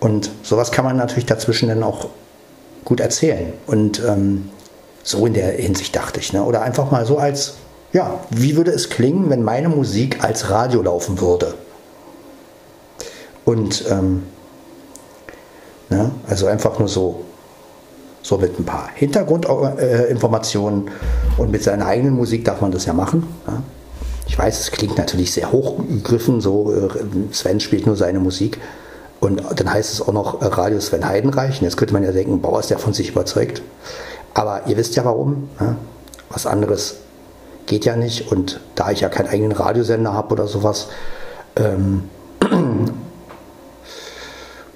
[0.00, 2.08] Und sowas kann man natürlich dazwischen dann auch
[2.84, 3.52] gut erzählen.
[3.66, 4.48] Und ähm,
[5.02, 6.32] so in der Hinsicht dachte ich.
[6.32, 6.42] Ne?
[6.42, 7.54] Oder einfach mal so als,
[7.92, 11.54] ja, wie würde es klingen, wenn meine Musik als Radio laufen würde?
[13.44, 14.22] Und ähm,
[15.88, 16.10] ne?
[16.28, 17.24] also einfach nur so
[18.22, 20.90] so mit ein paar Hintergrundinformationen
[21.38, 23.26] und mit seiner eigenen Musik darf man das ja machen.
[23.46, 23.62] Ja.
[24.26, 26.88] Ich weiß, es klingt natürlich sehr hochgegriffen, so äh,
[27.32, 28.58] Sven spielt nur seine Musik.
[29.18, 31.60] Und dann heißt es auch noch äh, Radio Sven Heidenreich.
[31.60, 33.62] Und jetzt könnte man ja denken, Bauer ist ja von sich überzeugt.
[34.34, 35.48] Aber ihr wisst ja warum.
[35.58, 35.76] Ja.
[36.28, 36.98] Was anderes
[37.70, 38.30] geht ja nicht.
[38.30, 40.88] Und da ich ja keinen eigenen Radiosender habe oder sowas,
[41.56, 42.02] ähm,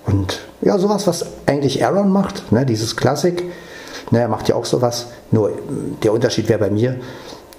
[0.06, 3.44] und ja, sowas, was eigentlich Aaron macht, ne, dieses Klassik.
[4.10, 5.08] Ne, er macht ja auch sowas.
[5.32, 5.52] Nur
[6.02, 7.00] der Unterschied wäre bei mir,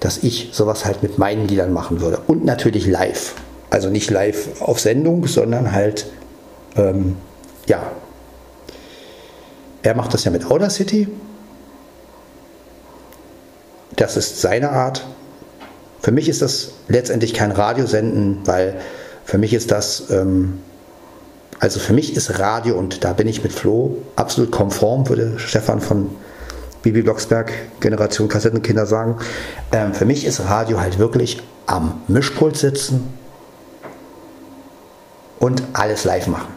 [0.00, 2.18] dass ich sowas halt mit meinen Liedern machen würde.
[2.26, 3.34] Und natürlich live.
[3.68, 6.06] Also nicht live auf Sendung, sondern halt,
[6.76, 7.16] ähm,
[7.66, 7.82] ja.
[9.82, 11.08] Er macht das ja mit Outer City.
[13.96, 15.04] Das ist seine Art.
[16.06, 18.76] Für mich ist das letztendlich kein Radiosenden, weil
[19.24, 20.60] für mich ist das ähm,
[21.58, 25.80] also für mich ist Radio, und da bin ich mit Flo absolut konform, würde Stefan
[25.80, 26.10] von
[26.84, 27.50] Bibi Blocksberg,
[27.80, 29.16] Generation Kassettenkinder sagen.
[29.72, 33.12] Ähm, für mich ist Radio halt wirklich am Mischpult sitzen
[35.40, 36.54] und alles live machen.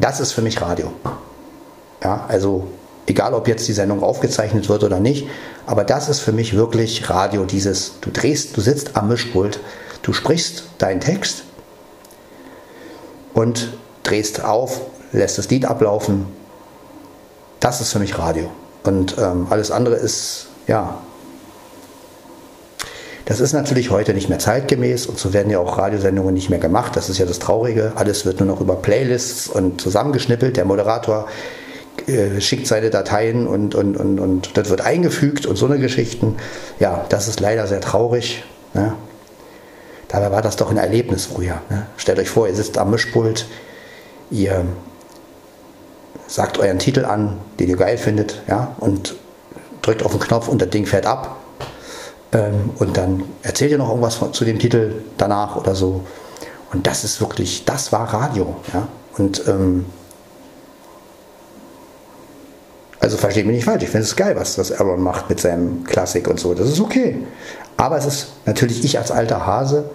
[0.00, 0.94] Das ist für mich Radio.
[2.02, 2.68] Ja, also
[3.08, 5.26] egal ob jetzt die Sendung aufgezeichnet wird oder nicht,
[5.66, 9.60] aber das ist für mich wirklich Radio, dieses, du drehst, du sitzt am Mischpult,
[10.02, 11.44] du sprichst deinen Text
[13.34, 14.82] und drehst auf,
[15.12, 16.26] lässt das Lied ablaufen.
[17.60, 18.50] Das ist für mich Radio.
[18.84, 20.98] Und ähm, alles andere ist, ja,
[23.24, 26.58] das ist natürlich heute nicht mehr zeitgemäß und so werden ja auch Radiosendungen nicht mehr
[26.58, 26.96] gemacht.
[26.96, 27.92] Das ist ja das Traurige.
[27.94, 30.56] Alles wird nur noch über Playlists und zusammengeschnippelt.
[30.56, 31.26] Der Moderator
[32.08, 36.36] äh, schickt seine Dateien und, und, und, und das wird eingefügt und so eine Geschichten.
[36.80, 38.44] Ja, das ist leider sehr traurig.
[38.74, 38.94] Ne?
[40.08, 41.60] Dabei war das doch ein Erlebnis früher.
[41.70, 41.86] Ne?
[41.96, 43.46] Stellt euch vor, ihr sitzt am Mischpult,
[44.30, 44.66] Ihr
[46.26, 49.16] sagt euren Titel an, den ihr geil findet, ja, und
[49.80, 51.36] drückt auf den Knopf und das Ding fährt ab.
[52.32, 56.04] Ähm, und dann erzählt ihr noch irgendwas von, zu dem Titel danach oder so.
[56.72, 58.86] Und das ist wirklich, das war Radio, ja.
[59.16, 59.86] Und ähm,
[63.00, 65.84] also versteht mich nicht falsch, ich finde es geil, was, was Aaron macht mit seinem
[65.84, 66.54] Klassik und so.
[66.54, 67.16] Das ist okay.
[67.76, 69.88] Aber es ist natürlich ich als alter Hase,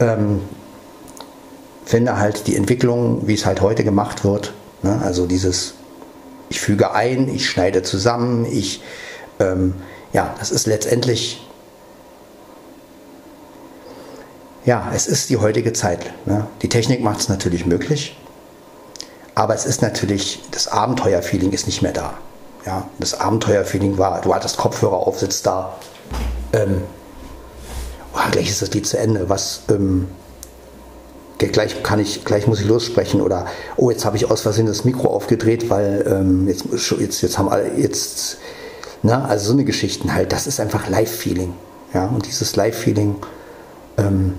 [0.00, 0.40] ähm,
[1.84, 4.52] finde halt die Entwicklung, wie es halt heute gemacht wird,
[4.82, 5.00] ne?
[5.04, 5.74] also dieses,
[6.48, 8.82] ich füge ein, ich schneide zusammen, ich,
[9.38, 9.74] ähm,
[10.12, 11.46] ja, das ist letztendlich,
[14.64, 16.12] ja, es ist die heutige Zeit.
[16.26, 16.46] Ne?
[16.62, 18.18] Die Technik macht es natürlich möglich,
[19.38, 22.14] aber es ist natürlich, das Abenteuerfeeling ist nicht mehr da.
[22.66, 25.78] Ja, das Abenteuerfeeling war, du hattest Kopfhörer auf, sitzt da,
[26.52, 26.82] ähm,
[28.14, 30.08] oh, gleich ist das Lied zu Ende, was, ähm,
[31.38, 34.84] gleich kann ich, gleich muss ich lossprechen oder oh, jetzt habe ich aus Versehen das
[34.84, 36.64] Mikro aufgedreht, weil ähm, jetzt,
[36.98, 38.38] jetzt, jetzt haben alle, jetzt,
[39.04, 41.54] na, also so eine Geschichten halt, das ist einfach Live-Feeling.
[41.94, 43.14] Ja, und dieses Live-Feeling,
[43.98, 44.34] ähm,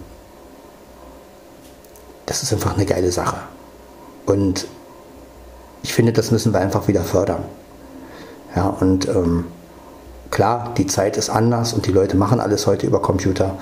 [2.26, 3.38] das ist einfach eine geile Sache.
[4.26, 4.68] Und
[5.84, 7.44] ich finde, das müssen wir einfach wieder fördern.
[8.56, 9.46] Ja, und ähm,
[10.32, 13.58] klar, die Zeit ist anders und die Leute machen alles heute über Computer.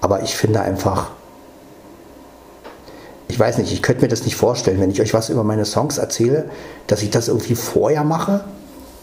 [0.00, 1.10] Aber ich finde einfach,
[3.28, 5.64] ich weiß nicht, ich könnte mir das nicht vorstellen, wenn ich euch was über meine
[5.64, 6.48] Songs erzähle,
[6.86, 8.44] dass ich das irgendwie vorher mache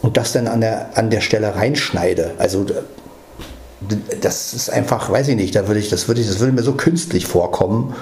[0.02, 2.32] und das dann an der, an der Stelle reinschneide.
[2.38, 2.66] Also
[4.20, 6.62] das ist einfach, weiß ich nicht, da würde ich, das würde ich, das würde mir
[6.62, 7.94] so künstlich vorkommen.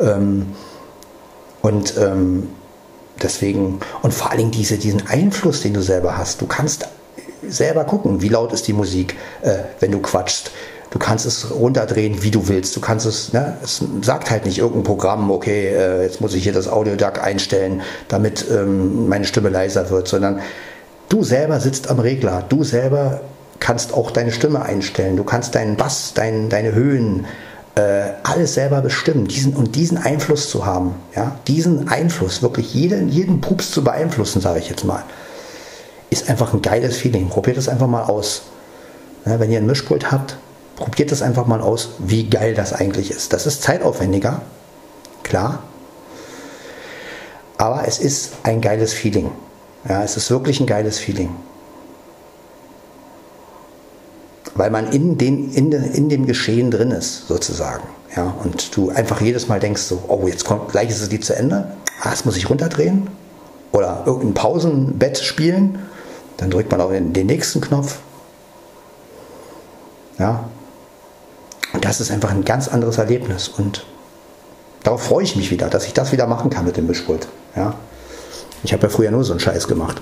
[0.00, 0.46] Ähm,
[1.62, 2.48] und ähm,
[3.22, 6.40] deswegen, und vor allen Dingen diese, diesen Einfluss, den du selber hast.
[6.40, 6.88] Du kannst
[7.48, 10.50] selber gucken, wie laut ist die Musik, äh, wenn du quatschst.
[10.90, 12.74] Du kannst es runterdrehen, wie du willst.
[12.76, 16.44] Du kannst es, ne, es sagt halt nicht irgendein Programm, okay, äh, jetzt muss ich
[16.44, 20.40] hier das Audio-Duck einstellen, damit ähm, meine Stimme leiser wird, sondern
[21.08, 22.44] du selber sitzt am Regler.
[22.48, 23.20] Du selber
[23.58, 25.16] kannst auch deine Stimme einstellen.
[25.16, 27.26] Du kannst deinen Bass, dein, deine Höhen,
[27.76, 29.28] äh, alles selber bestimmen.
[29.28, 34.40] Diesen, und diesen Einfluss zu haben, ja, diesen Einfluss, wirklich jeden, jeden Pups zu beeinflussen,
[34.40, 35.04] sage ich jetzt mal,
[36.10, 37.28] ist einfach ein geiles Feeling.
[37.28, 38.42] Probiert es einfach mal aus.
[39.24, 40.36] Ja, wenn ihr ein Mischpult habt,
[40.76, 43.32] probiert es einfach mal aus, wie geil das eigentlich ist.
[43.32, 44.42] Das ist zeitaufwendiger,
[45.22, 45.62] klar.
[47.58, 49.30] Aber es ist ein geiles Feeling.
[49.88, 51.30] Ja, es ist wirklich ein geiles Feeling.
[54.56, 57.84] Weil man in, den, in, in dem Geschehen drin ist, sozusagen.
[58.16, 61.24] Ja, und du einfach jedes Mal denkst so, oh, jetzt kommt, gleich ist das Lied
[61.24, 61.68] zu Ende.
[62.02, 63.08] Ah, das muss ich runterdrehen.
[63.72, 65.78] Oder irgendein Pausenbett spielen.
[66.38, 67.98] Dann drückt man auch den, den nächsten Knopf.
[70.18, 70.48] Ja,
[71.76, 73.48] und das ist einfach ein ganz anderes Erlebnis.
[73.48, 73.84] Und
[74.82, 77.28] darauf freue ich mich wieder, dass ich das wieder machen kann mit dem Mischpult.
[77.54, 77.74] Ja?
[78.62, 80.00] Ich habe ja früher nur so einen Scheiß gemacht.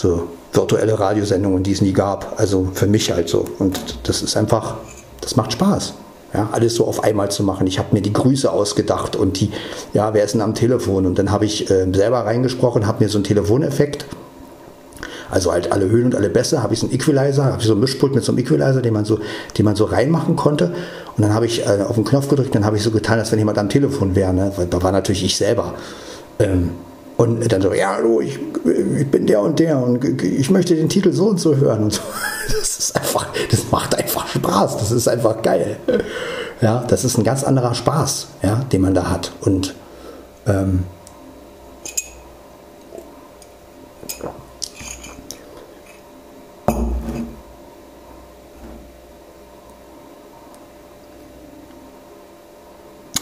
[0.00, 2.40] So virtuelle Radiosendungen, die es nie gab.
[2.40, 3.44] Also für mich halt so.
[3.58, 4.76] Und das ist einfach,
[5.20, 5.92] das macht Spaß.
[6.32, 7.66] Ja, alles so auf einmal zu machen.
[7.66, 9.50] Ich habe mir die Grüße ausgedacht und die,
[9.92, 11.04] ja, wer ist denn am Telefon?
[11.04, 14.06] Und dann habe ich äh, selber reingesprochen, habe mir so einen Telefoneffekt
[15.30, 17.74] also halt alle Höhen und alle Bässe, habe ich so einen Equalizer, habe ich so
[17.74, 19.20] einen Mischpult mit so einem Equalizer, den man so,
[19.56, 20.72] den man so reinmachen konnte.
[21.16, 23.30] Und dann habe ich äh, auf den Knopf gedrückt, dann habe ich so getan, als
[23.30, 24.50] wenn jemand am Telefon wäre, ne?
[24.56, 25.74] weil da war natürlich ich selber.
[26.40, 26.70] Ähm,
[27.20, 28.38] und dann so, ja, hallo, ich,
[28.96, 31.92] ich bin der und der und ich möchte den Titel so und so hören und
[31.92, 32.00] so.
[32.48, 35.76] Das ist einfach, das macht einfach Spaß, das ist einfach geil.
[36.62, 39.32] Ja, das ist ein ganz anderer Spaß, ja, den man da hat.
[39.42, 39.74] Und
[40.46, 40.84] ähm,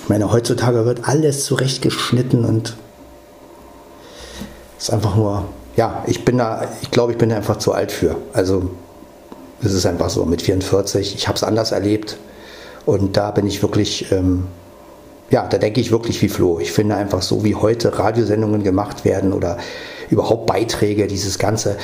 [0.03, 2.76] Ich meine, heutzutage wird alles zurechtgeschnitten und
[4.79, 5.45] ist einfach nur,
[5.76, 8.16] ja, ich bin da, ich glaube, ich bin da einfach zu alt für.
[8.33, 8.70] Also
[9.62, 11.14] es ist einfach so mit 44.
[11.14, 12.18] Ich habe es anders erlebt
[12.87, 14.47] und da bin ich wirklich, ähm,
[15.31, 16.59] ja, da denke ich wirklich wie Flo.
[16.61, 19.59] Ich finde einfach so, wie heute Radiosendungen gemacht werden oder
[20.11, 21.76] überhaupt Beiträge, dieses ganze,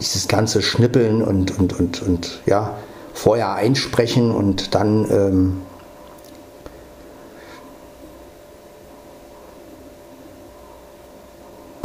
[0.00, 2.74] dieses ganze Schnippeln und, und, und, und ja,
[3.12, 5.62] vorher einsprechen und dann ähm,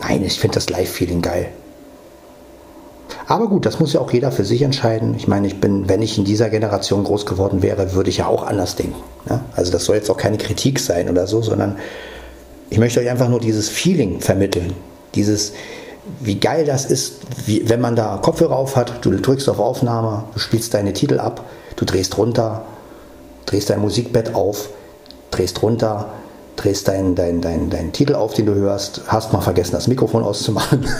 [0.02, 1.50] Nein, ich finde das Live-Feeling geil.
[3.28, 5.16] Aber gut, das muss ja auch jeder für sich entscheiden.
[5.16, 8.28] Ich meine, ich bin, wenn ich in dieser Generation groß geworden wäre, würde ich ja
[8.28, 9.02] auch anders denken.
[9.30, 9.42] Ne?
[9.56, 11.78] Also das soll jetzt auch keine Kritik sein oder so, sondern
[12.70, 14.74] ich möchte euch einfach nur dieses Feeling vermitteln.
[15.14, 15.54] Dieses,
[16.20, 20.24] wie geil das ist, wie, wenn man da Kopfhörer auf hat, du drückst auf Aufnahme,
[20.34, 21.44] du spielst deine Titel ab,
[21.76, 22.64] du drehst runter,
[23.46, 24.70] drehst dein Musikbett auf,
[25.32, 26.10] drehst runter,
[26.56, 30.24] drehst deinen dein, dein, dein Titel auf, den du hörst, hast mal vergessen, das Mikrofon
[30.24, 30.86] auszumachen.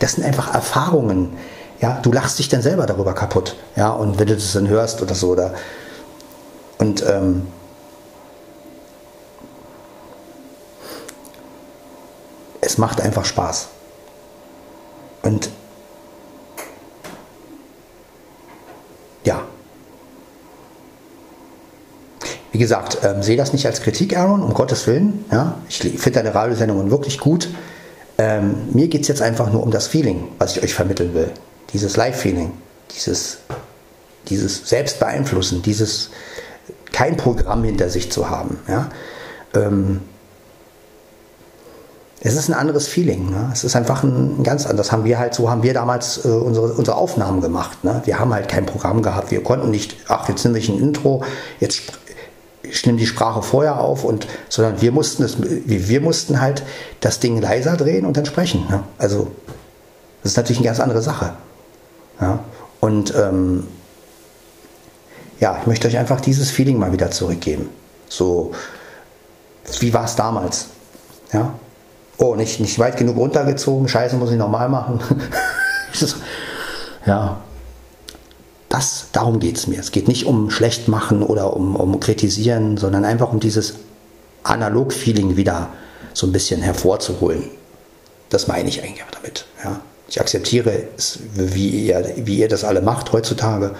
[0.00, 1.36] Das sind einfach Erfahrungen.
[1.80, 3.54] Ja, du lachst dich dann selber darüber kaputt.
[3.76, 5.54] Ja, und wenn du das dann hörst oder so, oder
[6.78, 7.46] und ähm,
[12.60, 13.68] es macht einfach Spaß.
[15.22, 15.50] Und
[19.24, 19.42] ja,
[22.52, 25.24] wie gesagt, ähm, sehe das nicht als Kritik, Aaron, um Gottes Willen.
[25.32, 25.56] Ja?
[25.68, 27.48] Ich finde deine Radiosendungen wirklich gut.
[28.18, 31.30] Ähm, mir geht es jetzt einfach nur um das Feeling, was ich euch vermitteln will.
[31.72, 32.52] Dieses Live-Feeling,
[32.94, 33.38] dieses,
[34.28, 36.10] dieses Selbstbeeinflussen, dieses
[36.92, 38.58] kein Programm hinter sich zu haben.
[38.68, 38.90] Ja?
[39.54, 40.02] Ähm,
[42.24, 43.30] es ist ein anderes Feeling.
[43.30, 43.50] Ne?
[43.52, 44.92] Es ist einfach ein, ganz anderes.
[44.92, 47.82] Haben wir halt so haben wir damals äh, unsere, unsere Aufnahmen gemacht.
[47.82, 48.02] Ne?
[48.04, 49.32] Wir haben halt kein Programm gehabt.
[49.32, 51.24] Wir konnten nicht, ach, jetzt nehme ich ein Intro,
[51.58, 51.80] jetzt
[52.62, 56.62] ich nehme die Sprache vorher auf und sondern wir mussten es, wir mussten halt
[57.00, 58.66] das Ding leiser drehen und dann sprechen.
[58.68, 58.82] Ne?
[58.98, 59.32] Also
[60.22, 61.32] das ist natürlich eine ganz andere Sache.
[62.20, 62.40] Ja?
[62.80, 63.66] Und ähm,
[65.40, 67.68] ja, ich möchte euch einfach dieses Feeling mal wieder zurückgeben.
[68.08, 68.52] So,
[69.80, 70.66] wie war es damals?
[71.32, 71.54] Ja?
[72.18, 75.00] Oh, nicht, nicht weit genug runtergezogen, scheiße, muss ich nochmal machen.
[77.06, 77.40] ja,
[78.72, 79.78] das, darum geht es mir.
[79.78, 83.74] Es geht nicht um schlecht machen oder um, um kritisieren, sondern einfach um dieses
[84.44, 85.68] Analog-Feeling wieder
[86.14, 87.44] so ein bisschen hervorzuholen.
[88.30, 89.44] Das meine ich eigentlich damit.
[89.62, 89.82] Ja.
[90.08, 93.74] Ich akzeptiere es, wie ihr, wie ihr das alle macht heutzutage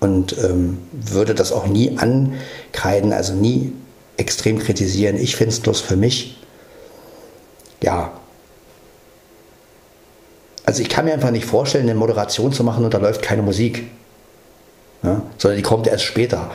[0.00, 3.74] und ähm, würde das auch nie ankreiden, also nie
[4.16, 5.16] extrem kritisieren.
[5.16, 6.38] Ich finde es bloß für mich,
[7.82, 8.12] ja,
[10.64, 13.42] also ich kann mir einfach nicht vorstellen, eine Moderation zu machen und da läuft keine
[13.42, 13.90] Musik.
[15.02, 15.22] Ja?
[15.36, 16.50] Sondern die kommt erst später.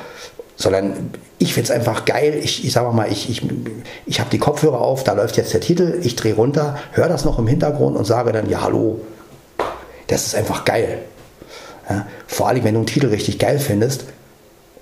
[0.56, 2.40] Sondern ich finde es einfach geil.
[2.42, 3.42] Ich, ich sage mal, ich, ich,
[4.06, 7.26] ich habe die Kopfhörer auf, da läuft jetzt der Titel, ich drehe runter, höre das
[7.26, 9.00] noch im Hintergrund und sage dann, ja, hallo.
[10.08, 11.00] Das ist einfach geil.
[11.90, 12.08] Ja?
[12.28, 14.06] Vor allem, wenn du einen Titel richtig geil findest,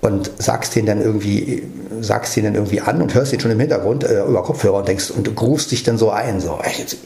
[0.02, 1.62] und sagst den dann irgendwie,
[2.00, 4.88] sagst den dann irgendwie an und hörst ihn schon im Hintergrund äh, über Kopfhörer und
[4.88, 6.96] denkst und grufst dich dann so ein, so, jetzt,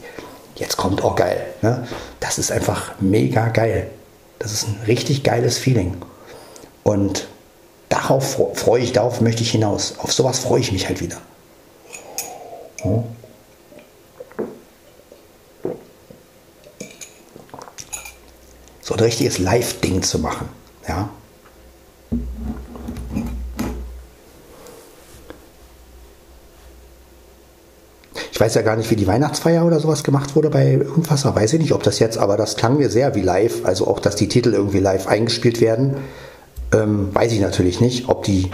[0.55, 1.45] jetzt kommt auch geil.
[1.61, 1.87] Ne?
[2.19, 3.87] Das ist einfach mega geil.
[4.39, 5.97] Das ist ein richtig geiles Feeling.
[6.87, 7.27] Und
[7.89, 9.95] darauf freue ich, darauf möchte ich hinaus.
[9.97, 11.17] Auf sowas freue ich mich halt wieder.
[12.81, 13.03] Hm?
[18.79, 20.47] So ein richtiges Live-Ding zu machen.
[20.87, 21.09] Ja?
[28.31, 31.25] Ich weiß ja gar nicht, wie die Weihnachtsfeier oder sowas gemacht wurde bei irgendwas.
[31.25, 33.65] Weiß ich nicht, ob das jetzt, aber das klang mir sehr wie live.
[33.65, 35.97] Also auch, dass die Titel irgendwie live eingespielt werden,
[36.73, 38.09] ähm, weiß ich natürlich nicht.
[38.09, 38.51] Ob die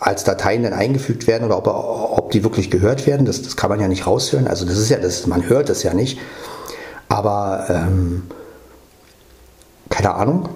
[0.00, 3.70] als Dateien dann eingefügt werden oder ob, ob die wirklich gehört werden, das, das kann
[3.70, 4.46] man ja nicht raushören.
[4.46, 6.18] Also das ist ja, das, man hört es ja nicht.
[7.08, 8.22] Aber ähm,
[9.88, 10.48] keine Ahnung.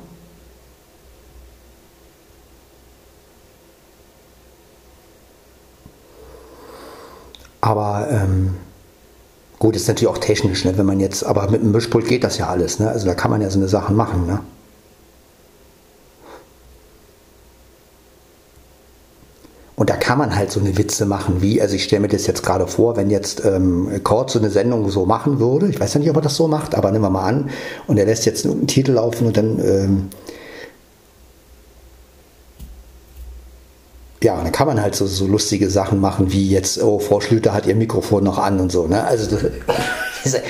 [7.61, 8.55] Aber ähm,
[9.59, 10.77] gut, ist natürlich auch technisch, ne?
[10.77, 12.79] wenn man jetzt, aber mit einem Mischpult geht das ja alles.
[12.79, 12.91] Ne?
[12.91, 14.27] Also da kann man ja so eine Sachen machen.
[14.27, 14.41] Ne?
[19.77, 22.29] Und da kann man halt so eine Witze machen, wie, also ich stelle mir das
[22.29, 25.95] jetzt gerade vor, wenn jetzt ähm, Kurt so eine Sendung so machen würde, ich weiß
[25.95, 27.51] ja nicht, ob er das so macht, aber nehmen wir mal an,
[27.89, 30.09] und er lässt jetzt einen Titel laufen und dann ähm,
[34.25, 37.53] ja, dann kann man halt so, so lustige Sachen machen, wie jetzt, oh, Frau Schlüter
[37.53, 38.87] hat ihr Mikrofon noch an und so.
[38.87, 39.05] Ne?
[39.05, 40.41] Also, das,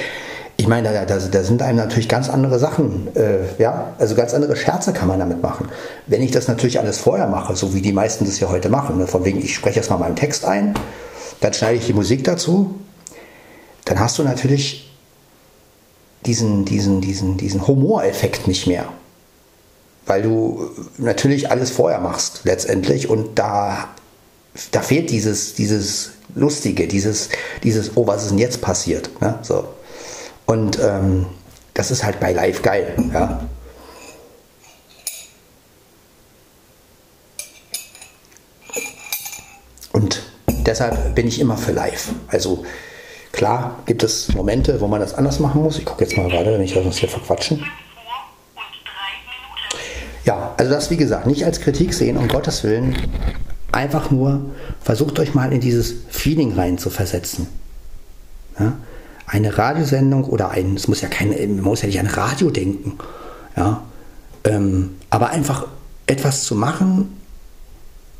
[0.56, 4.34] ich meine, da, da, da, sind einem natürlich ganz andere Sachen, äh, ja, also ganz
[4.34, 5.68] andere Scherze kann man damit machen.
[6.06, 8.98] Wenn ich das natürlich alles vorher mache, so wie die meisten das ja heute machen,
[8.98, 9.06] ne?
[9.06, 10.74] von wegen, ich spreche jetzt mal meinen Text ein,
[11.40, 12.74] dann schneide ich die Musik dazu,
[13.84, 14.94] dann hast du natürlich
[16.24, 18.86] diesen, diesen, diesen, diesen Humoreffekt nicht mehr
[20.06, 23.88] weil du natürlich alles vorher machst letztendlich und da,
[24.70, 27.28] da fehlt dieses, dieses Lustige, dieses,
[27.62, 29.10] dieses, oh, was ist denn jetzt passiert?
[29.20, 29.38] Ne?
[29.42, 29.64] So.
[30.46, 31.26] Und ähm,
[31.74, 32.94] das ist halt bei Live geil.
[33.12, 33.40] Ja?
[39.92, 42.10] Und deshalb bin ich immer für Live.
[42.28, 42.64] Also
[43.32, 45.78] klar gibt es Momente, wo man das anders machen muss.
[45.78, 47.64] Ich gucke jetzt mal weiter, wenn ich das hier verquatschen.
[50.24, 52.96] Ja, also das wie gesagt nicht als Kritik sehen, um Gottes Willen.
[53.72, 54.40] Einfach nur
[54.80, 57.48] versucht euch mal in dieses Feeling rein zu versetzen.
[58.58, 58.74] Ja?
[59.26, 62.98] Eine Radiosendung oder ein, es muss ja kein, man muss ja nicht an Radio denken.
[63.56, 63.82] Ja?
[64.44, 65.66] Ähm, aber einfach
[66.06, 67.16] etwas zu machen,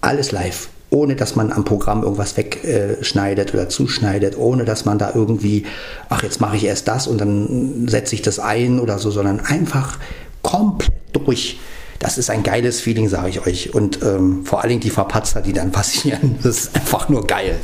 [0.01, 5.11] alles live ohne dass man am Programm irgendwas wegschneidet oder zuschneidet, ohne dass man da
[5.13, 5.67] irgendwie,
[6.09, 9.41] ach, jetzt mache ich erst das und dann setze ich das ein oder so, sondern
[9.41, 9.99] einfach
[10.43, 11.59] komplett durch
[11.99, 13.73] das ist ein geiles Feeling, sage ich euch.
[13.73, 17.57] Und ähm, vor allen Dingen die Verpatzer, die dann passieren, das ist einfach nur geil.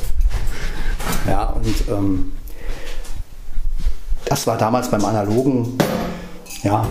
[1.27, 2.33] Ja, und ähm,
[4.31, 5.77] das war damals beim Analogen,
[6.63, 6.87] ja,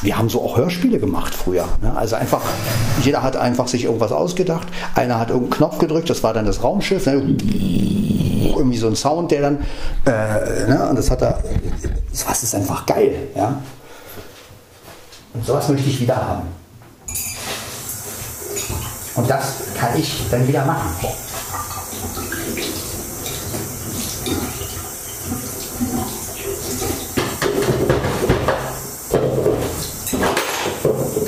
[0.00, 1.66] wir haben so auch Hörspiele gemacht früher.
[1.82, 1.92] Ne?
[1.96, 2.40] Also einfach,
[3.02, 4.68] jeder hat einfach sich irgendwas ausgedacht.
[4.94, 7.04] Einer hat irgendeinen Knopf gedrückt, das war dann das Raumschiff.
[7.06, 7.36] Ne?
[8.54, 9.58] Irgendwie so ein Sound, der dann,
[10.04, 10.86] äh, ne?
[10.88, 11.42] und das hat er,
[12.26, 13.12] was ist einfach geil.
[13.34, 13.60] Ja?
[15.34, 16.42] Und sowas möchte ich wieder haben.
[19.16, 20.94] Und das kann ich dann wieder machen.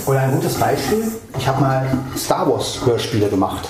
[0.08, 1.86] Oder ein gutes Beispiel, ich habe mal
[2.16, 3.68] Star Wars Hörspiele gemacht.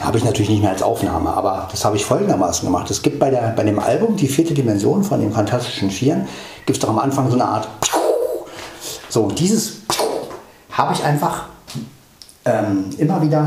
[0.00, 2.90] Habe ich natürlich nicht mehr als Aufnahme, aber das habe ich folgendermaßen gemacht.
[2.90, 6.26] Es gibt bei, der, bei dem Album Die vierte Dimension von den Fantastischen Vieren,
[6.66, 7.68] gibt es doch am Anfang so eine Art
[9.08, 9.82] so, und dieses
[10.72, 11.44] habe ich einfach
[12.44, 13.46] ähm, immer wieder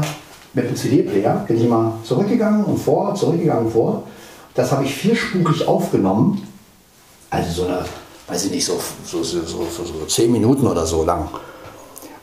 [0.53, 4.03] mit dem CD-Player, bin ich immer zurückgegangen und vor, zurückgegangen und vor.
[4.55, 6.47] Das habe ich vierspurig aufgenommen.
[7.29, 7.83] Also so eine,
[8.27, 11.27] weiß ich nicht, so, so, so, so, so zehn Minuten oder so lang.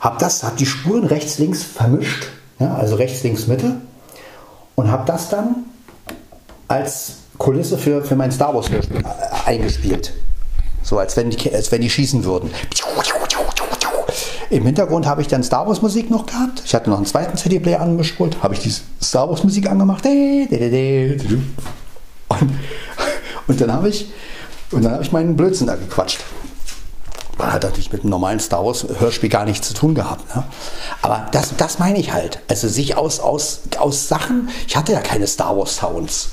[0.01, 2.27] Habe das, habe die Spuren rechts, links vermischt,
[2.59, 3.75] ja, also rechts, links, Mitte.
[4.75, 5.65] Und habe das dann
[6.67, 10.11] als Kulisse für, für mein Star Wars Hörspiel äh, eingespielt.
[10.81, 12.49] So als wenn, die, als wenn die schießen würden.
[14.49, 16.63] Im Hintergrund habe ich dann Star Wars Musik noch gehabt.
[16.65, 18.41] Ich hatte noch einen zweiten CD-Player angespult.
[18.41, 18.73] Habe ich die
[19.03, 20.03] Star Wars Musik angemacht.
[20.05, 20.49] Und,
[23.47, 24.11] und dann habe ich,
[24.71, 26.21] und dann habe ich meinen Blödsinn da gequatscht.
[27.41, 30.35] Man hat natürlich mit einem normalen Star Wars Hörspiel gar nichts zu tun gehabt.
[30.35, 30.43] Ne?
[31.01, 32.39] Aber das, das meine ich halt.
[32.47, 36.29] Also sich aus, aus, aus Sachen, ich hatte ja keine Star Wars Sounds.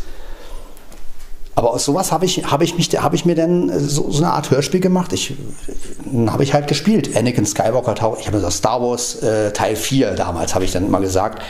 [1.55, 4.51] Aber aus sowas habe ich, hab ich, hab ich mir dann so, so, eine Art
[4.51, 5.13] Hörspiel gemacht.
[5.15, 5.35] Ich
[6.27, 7.17] habe ich halt gespielt.
[7.17, 7.95] Anakin Skywalker.
[8.21, 11.43] Ich habe das Star Wars äh, Teil 4 damals, habe ich dann immer gesagt.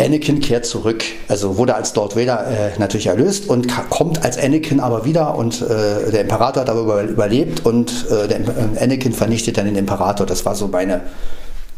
[0.00, 4.80] Anakin kehrt zurück, also wurde als Darth Vader äh, natürlich erlöst und kommt als Anakin
[4.80, 9.56] aber wieder und äh, der Imperator hat darüber überlebt und äh, der äh, Anakin vernichtet
[9.56, 10.26] dann den Imperator.
[10.26, 11.00] Das war so meine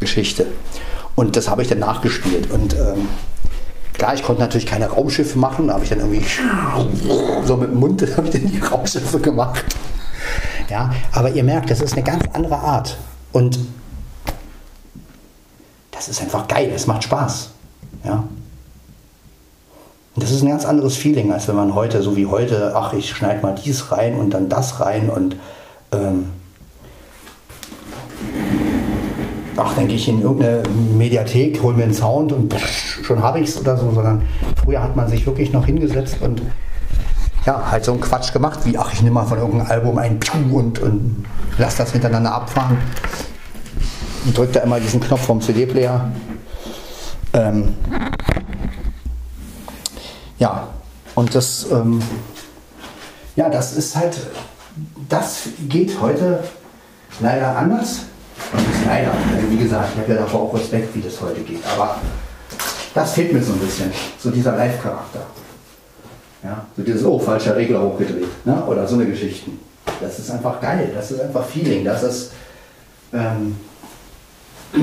[0.01, 0.47] Geschichte.
[1.15, 2.51] Und das habe ich dann nachgespielt.
[2.51, 3.09] Und ähm,
[3.99, 6.25] Klar, ich konnte natürlich keine Raumschiffe machen, da habe ich dann irgendwie
[7.45, 9.65] so mit dem Mund habe ich dann die Raumschiffe gemacht.
[10.71, 12.97] Ja, aber ihr merkt, das ist eine ganz andere Art.
[13.33, 13.59] Und
[15.91, 17.51] das ist einfach geil, es macht Spaß.
[18.05, 18.25] Ja.
[20.15, 22.93] Und das ist ein ganz anderes Feeling, als wenn man heute, so wie heute, ach,
[22.93, 25.37] ich schneide mal dies rein und dann das rein und
[25.93, 26.27] ähm,
[29.57, 30.63] ach, dann gehe ich in irgendeine
[30.97, 34.23] Mediathek, hole mir einen Sound und pff, schon habe ich es oder so, sondern
[34.65, 36.43] früher hat man sich wirklich noch hingesetzt und
[37.47, 40.19] ja, halt so einen Quatsch gemacht, wie ach, ich nehme mal von irgendeinem Album ein
[40.53, 41.25] und, und
[41.59, 42.77] lass das hintereinander abfahren
[44.27, 46.11] und drückt da immer diesen Knopf vom CD-Player.
[47.33, 47.75] Ähm,
[50.39, 50.69] ja,
[51.15, 52.01] und das, ähm,
[53.37, 54.17] ja, das ist halt,
[55.09, 56.45] das geht heute
[57.21, 58.03] leider anders.
[58.87, 59.11] Leider.
[59.11, 61.61] Also wie gesagt, ich habe ja davor auch Respekt, wie das heute geht.
[61.67, 61.97] Aber
[62.95, 63.93] das fehlt mir so ein bisschen.
[64.19, 65.21] So dieser Live-Charakter.
[66.43, 68.47] Ja, so dieses, oh, falscher Regler hochgedreht.
[68.47, 68.65] Ne?
[68.65, 69.59] Oder so eine Geschichten.
[70.01, 70.93] Das ist einfach geil.
[70.95, 71.85] Das ist einfach Feeling.
[71.85, 72.33] Das ist.
[73.13, 73.57] Ähm,
[74.75, 74.83] ja.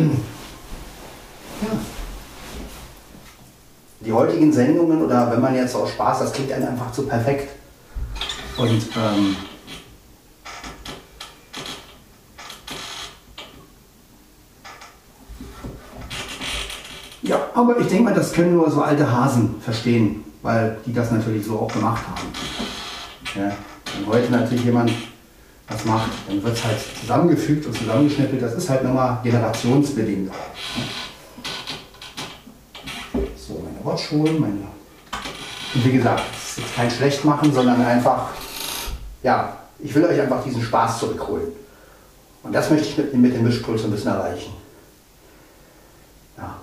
[4.06, 7.50] Die heutigen Sendungen oder wenn man jetzt auch Spaß, das klingt einem einfach zu perfekt.
[8.58, 9.36] Und ähm,
[17.26, 21.10] Ja, aber ich denke mal, das können nur so alte Hasen verstehen, weil die das
[21.10, 22.28] natürlich so auch gemacht haben.
[23.36, 23.52] Ja,
[23.98, 24.92] wenn heute natürlich jemand
[25.68, 28.44] was macht, dann wird es halt zusammengefügt und zusammengeschnippelt.
[28.44, 30.28] Das ist halt nochmal generationsbedingt.
[30.28, 30.34] So,
[33.86, 34.68] meine Watchschuhe, meine.
[35.74, 38.30] Und wie gesagt, es ist kein Schlechtmachen, sondern einfach,
[39.24, 41.52] ja, ich will euch einfach diesen Spaß zurückholen.
[42.44, 44.54] Und das möchte ich mit, mit dem Mischpult so ein bisschen erreichen.
[46.38, 46.56] Ja.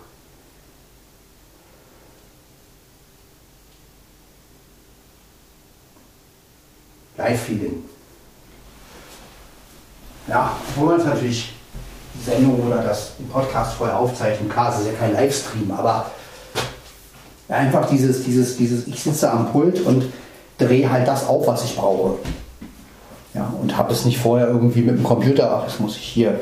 [7.16, 7.84] Live-Feeling.
[10.28, 11.54] Ja, obwohl man es natürlich
[12.24, 16.10] Sendung oder das Podcast vorher aufzeichnen, klar, es ist ja kein Livestream, aber
[17.52, 20.04] einfach dieses, dieses, dieses, ich sitze am Pult und
[20.58, 22.14] drehe halt das auf, was ich brauche.
[23.34, 26.40] Ja, und habe es nicht vorher irgendwie mit dem Computer, ach, jetzt muss ich hier,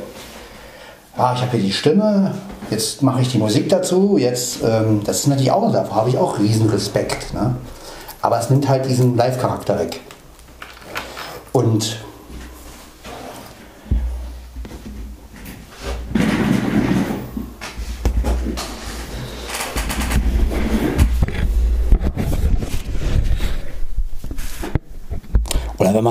[1.16, 2.34] ja, ich habe hier die Stimme,
[2.70, 6.18] jetzt mache ich die Musik dazu, jetzt, ähm, das ist natürlich auch, davor habe ich
[6.18, 7.32] auch riesen Respekt.
[7.32, 7.54] Ne?
[8.22, 10.00] Aber es nimmt halt diesen Live-Charakter weg.
[11.52, 11.98] Und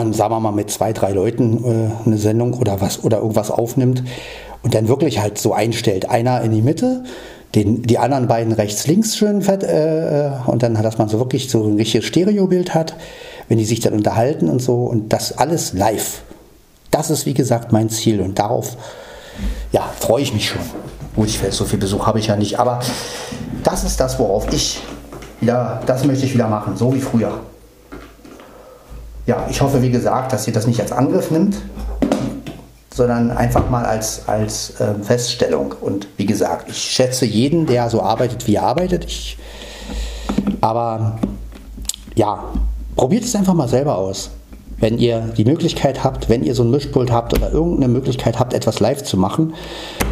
[0.10, 3.52] man, sagen wir mal, mit zwei, drei Leuten äh, eine Sendung oder was oder irgendwas
[3.52, 4.04] aufnimmt
[4.64, 7.04] und dann wirklich halt so einstellt, einer in die Mitte,
[7.56, 11.20] den, die anderen beiden rechts, links schön fett, äh, äh und dann, dass man so
[11.20, 12.96] wirklich so ein richtiges Stereobild hat
[13.50, 16.22] wenn die sich dann unterhalten und so und das alles live.
[16.92, 18.78] Das ist wie gesagt mein Ziel und darauf
[19.72, 20.62] ja, freue ich mich schon.
[21.16, 22.80] Gut, ich so viel Besuch habe ich ja nicht, aber
[23.64, 24.82] das ist das, worauf ich
[25.42, 27.42] wieder, das möchte ich wieder machen, so wie früher.
[29.26, 31.58] Ja, ich hoffe, wie gesagt, dass ihr das nicht als Angriff nimmt,
[32.94, 35.76] sondern einfach mal als, als äh, Feststellung.
[35.82, 39.06] Und wie gesagt, ich schätze jeden, der so arbeitet, wie er arbeitet.
[39.06, 39.38] Ich,
[40.62, 41.20] aber
[42.16, 42.44] ja,
[43.00, 44.30] Probiert es einfach mal selber aus.
[44.78, 48.54] Wenn ihr die Möglichkeit habt, wenn ihr so ein Mischpult habt oder irgendeine Möglichkeit habt,
[48.54, 49.54] etwas live zu machen,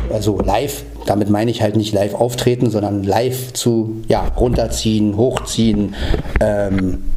[0.10, 5.96] also live, damit meine ich halt nicht live auftreten, sondern live zu ja, runterziehen, hochziehen.
[6.40, 7.12] Ähm,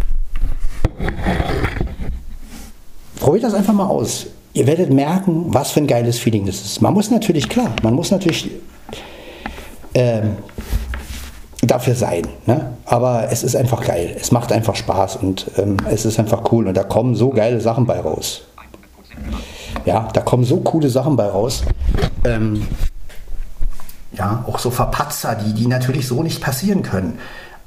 [3.20, 4.26] probiert das einfach mal aus.
[4.52, 6.82] Ihr werdet merken, was für ein geiles Feeling das ist.
[6.82, 8.50] Man muss natürlich, klar, man muss natürlich
[9.94, 10.36] ähm,
[11.62, 12.26] dafür sein.
[12.46, 12.72] Ne?
[12.84, 14.16] Aber es ist einfach geil.
[14.18, 16.66] Es macht einfach Spaß und ähm, es ist einfach cool.
[16.66, 18.42] Und da kommen so geile Sachen bei raus.
[19.84, 21.62] Ja, da kommen so coole Sachen bei raus.
[22.24, 22.66] Ähm,
[24.12, 27.18] ja, auch so Verpatzer, die, die natürlich so nicht passieren können.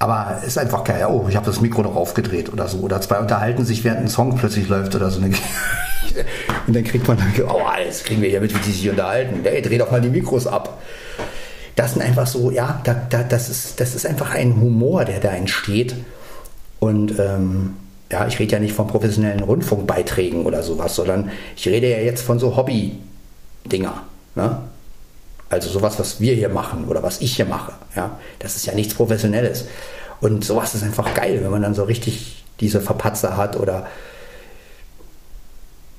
[0.04, 1.08] Aber es ist einfach geil.
[1.10, 2.80] Oh, ich habe das Mikro noch aufgedreht oder so.
[2.80, 5.22] Oder zwei unterhalten sich, während ein Song plötzlich läuft oder so.
[5.22, 5.34] Und
[6.68, 9.46] dann kriegt man dann, oh, alles kriegen wir hier mit, wie die sich unterhalten.
[9.46, 10.82] Ey, dreh doch mal die Mikros ab.
[11.78, 15.22] Das sind einfach so, ja, da, da, das, ist, das ist einfach ein Humor, der
[15.22, 15.96] da entsteht.
[16.82, 17.76] Und ähm,
[18.12, 22.24] ja, ich rede ja nicht von professionellen Rundfunkbeiträgen oder sowas, sondern ich rede ja jetzt
[22.24, 24.04] von so Hobby-Dinger.
[24.36, 24.58] Ne?
[25.54, 27.74] Also sowas, was wir hier machen oder was ich hier mache.
[27.96, 28.18] Ja?
[28.40, 29.66] Das ist ja nichts Professionelles.
[30.20, 33.86] Und sowas ist einfach geil, wenn man dann so richtig diese Verpatzer hat oder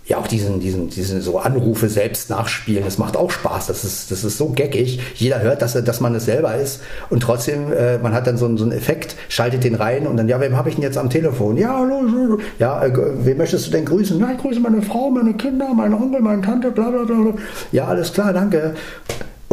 [0.06, 3.68] ja auch diesen, diesen, diesen so Anrufe selbst nachspielen, das macht auch Spaß.
[3.68, 5.00] Das ist, das ist so geckig.
[5.14, 8.36] Jeder hört, dass, er, dass man es selber ist und trotzdem, äh, man hat dann
[8.36, 10.98] so, so einen Effekt, schaltet den rein und dann, ja, wem habe ich denn jetzt
[10.98, 11.56] am Telefon?
[11.56, 12.92] Ja, hallo, ja, äh,
[13.24, 14.22] wen möchtest du denn grüßen?
[14.32, 17.34] Ich grüße meine Frau, meine Kinder, meinen Onkel, meine Tante, bla bla bla.
[17.70, 18.74] Ja, alles klar, danke.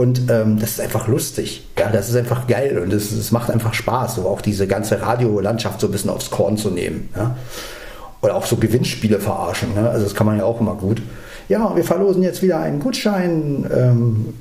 [0.02, 1.68] Und ähm, das ist einfach lustig.
[1.78, 5.80] Ja, das ist einfach geil und es macht einfach Spaß, so auch diese ganze Radiolandschaft
[5.80, 7.10] so ein bisschen aufs Korn zu nehmen.
[7.16, 7.36] Ja.
[8.24, 9.76] Oder auch so Gewinnspiele verarschen.
[9.76, 9.88] Ne?
[9.88, 11.04] Also das kann man ja auch immer gut.
[11.50, 13.70] Ja, wir verlosen jetzt wieder einen Gutschein.
[13.72, 14.34] Ähm,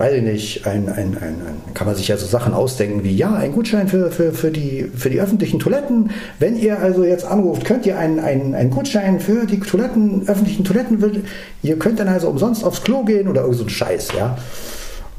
[0.00, 3.14] weiß ich nicht, ein, ein, ein, ein, kann man sich ja so Sachen ausdenken wie,
[3.14, 6.10] ja, ein Gutschein für, für, für, die, für die öffentlichen Toiletten.
[6.38, 10.64] Wenn ihr also jetzt anruft, könnt ihr einen, einen, einen Gutschein für die Toiletten, öffentlichen
[10.64, 11.24] Toiletten,
[11.62, 14.38] ihr könnt dann also umsonst aufs Klo gehen oder irgend so ein Scheiß, ja.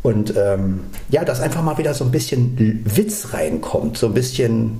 [0.01, 0.79] Und ähm,
[1.09, 4.79] ja, dass einfach mal wieder so ein bisschen Witz reinkommt, so ein bisschen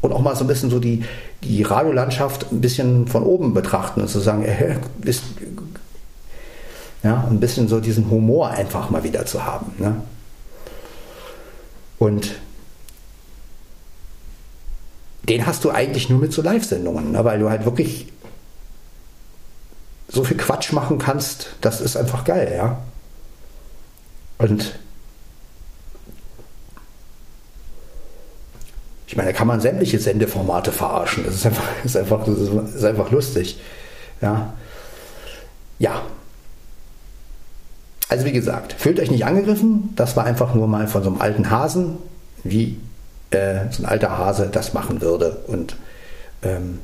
[0.00, 1.04] und auch mal so ein bisschen so die,
[1.44, 4.76] die Radiolandschaft ein bisschen von oben betrachten und zu sagen, äh,
[5.08, 5.22] ist,
[7.06, 9.72] ja, ein bisschen so diesen Humor einfach mal wieder zu haben.
[9.78, 10.02] Ne?
[12.00, 12.34] Und
[15.28, 17.24] den hast du eigentlich nur mit so Live-Sendungen, ne?
[17.24, 18.12] weil du halt wirklich
[20.08, 22.78] so viel Quatsch machen kannst, das ist einfach geil, ja.
[24.38, 24.76] Und
[29.06, 31.24] ich meine, da kann man sämtliche Sendeformate verarschen.
[31.24, 33.60] Das ist einfach, ist einfach, ist einfach lustig.
[34.20, 34.54] Ja.
[35.78, 36.02] Ja.
[38.08, 39.92] Also wie gesagt, fühlt euch nicht angegriffen.
[39.96, 41.98] Das war einfach nur mal von so einem alten Hasen,
[42.44, 42.78] wie
[43.30, 45.38] äh, so ein alter Hase das machen würde.
[45.46, 45.76] Und
[46.42, 46.78] ähm,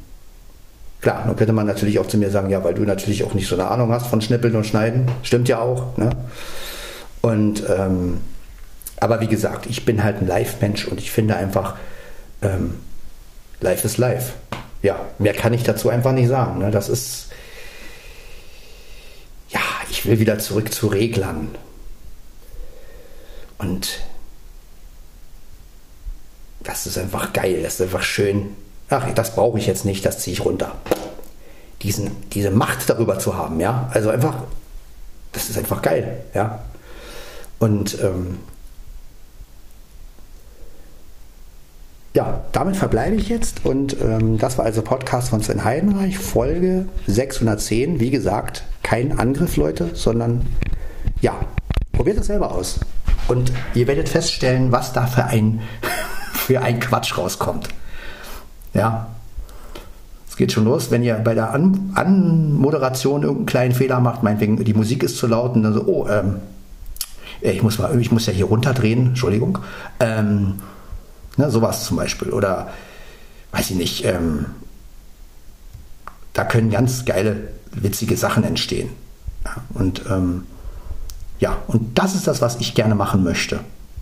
[1.01, 3.49] klar, nun könnte man natürlich auch zu mir sagen, ja, weil du natürlich auch nicht
[3.49, 5.07] so eine Ahnung hast von Schnippeln und Schneiden.
[5.23, 5.97] Stimmt ja auch.
[5.97, 6.11] Ne?
[7.21, 8.21] Und ähm,
[8.99, 11.75] aber wie gesagt, ich bin halt ein Live-Mensch und ich finde einfach,
[12.41, 12.75] ähm,
[13.61, 14.35] live ist live.
[14.83, 16.59] Ja, mehr kann ich dazu einfach nicht sagen.
[16.61, 16.71] Ne?
[16.71, 17.32] Das ist,
[19.93, 21.49] ich will wieder zurück zu Reglern.
[23.59, 24.01] Und
[26.61, 28.57] das ist einfach geil, das ist einfach schön.
[28.89, 30.75] Ach, das brauche ich jetzt nicht, das ziehe ich runter.
[31.83, 34.45] Diesen, diese Macht darüber zu haben, ja, also einfach,
[35.33, 36.65] das ist einfach geil, ja.
[37.59, 38.39] Und ähm,
[42.15, 46.87] ja, damit verbleibe ich jetzt und ähm, das war also Podcast von Sven Heidenreich, Folge
[47.07, 48.01] 610.
[48.01, 50.47] Wie gesagt, kein Angriff, Leute, sondern
[51.23, 51.35] ja,
[51.93, 52.81] probiert es selber aus.
[53.29, 55.61] Und ihr werdet feststellen, was da für ein,
[56.33, 57.69] für ein Quatsch rauskommt.
[58.75, 59.07] Ja,
[60.29, 64.63] es geht schon los, wenn ihr bei der An Anmoderation irgendeinen kleinen Fehler macht, meinetwegen
[64.63, 66.37] die Musik ist zu laut und dann so, oh, ähm,
[67.41, 69.59] ich muss mal, ich muss ja hier runterdrehen, Entschuldigung.
[69.99, 70.55] Ähm,
[71.37, 72.31] Ne, sowas zum Beispiel.
[72.31, 72.71] Oder,
[73.53, 74.47] weiß ich nicht, ähm,
[76.33, 78.91] da können ganz geile, witzige Sachen entstehen.
[79.45, 80.47] Ja, und ähm,
[81.39, 83.61] ja, und das ist das, was ich gerne machen möchte,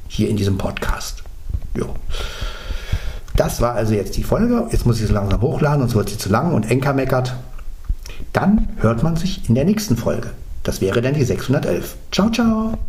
[0.09, 1.22] hier in diesem Podcast.
[1.74, 1.95] Jo.
[3.35, 4.68] Das war also jetzt die Folge.
[4.70, 7.35] Jetzt muss ich sie langsam hochladen, sonst wird sie zu lang und Enker meckert.
[8.33, 10.31] Dann hört man sich in der nächsten Folge.
[10.62, 11.97] Das wäre dann die 611.
[12.12, 12.78] Ciao, ciao.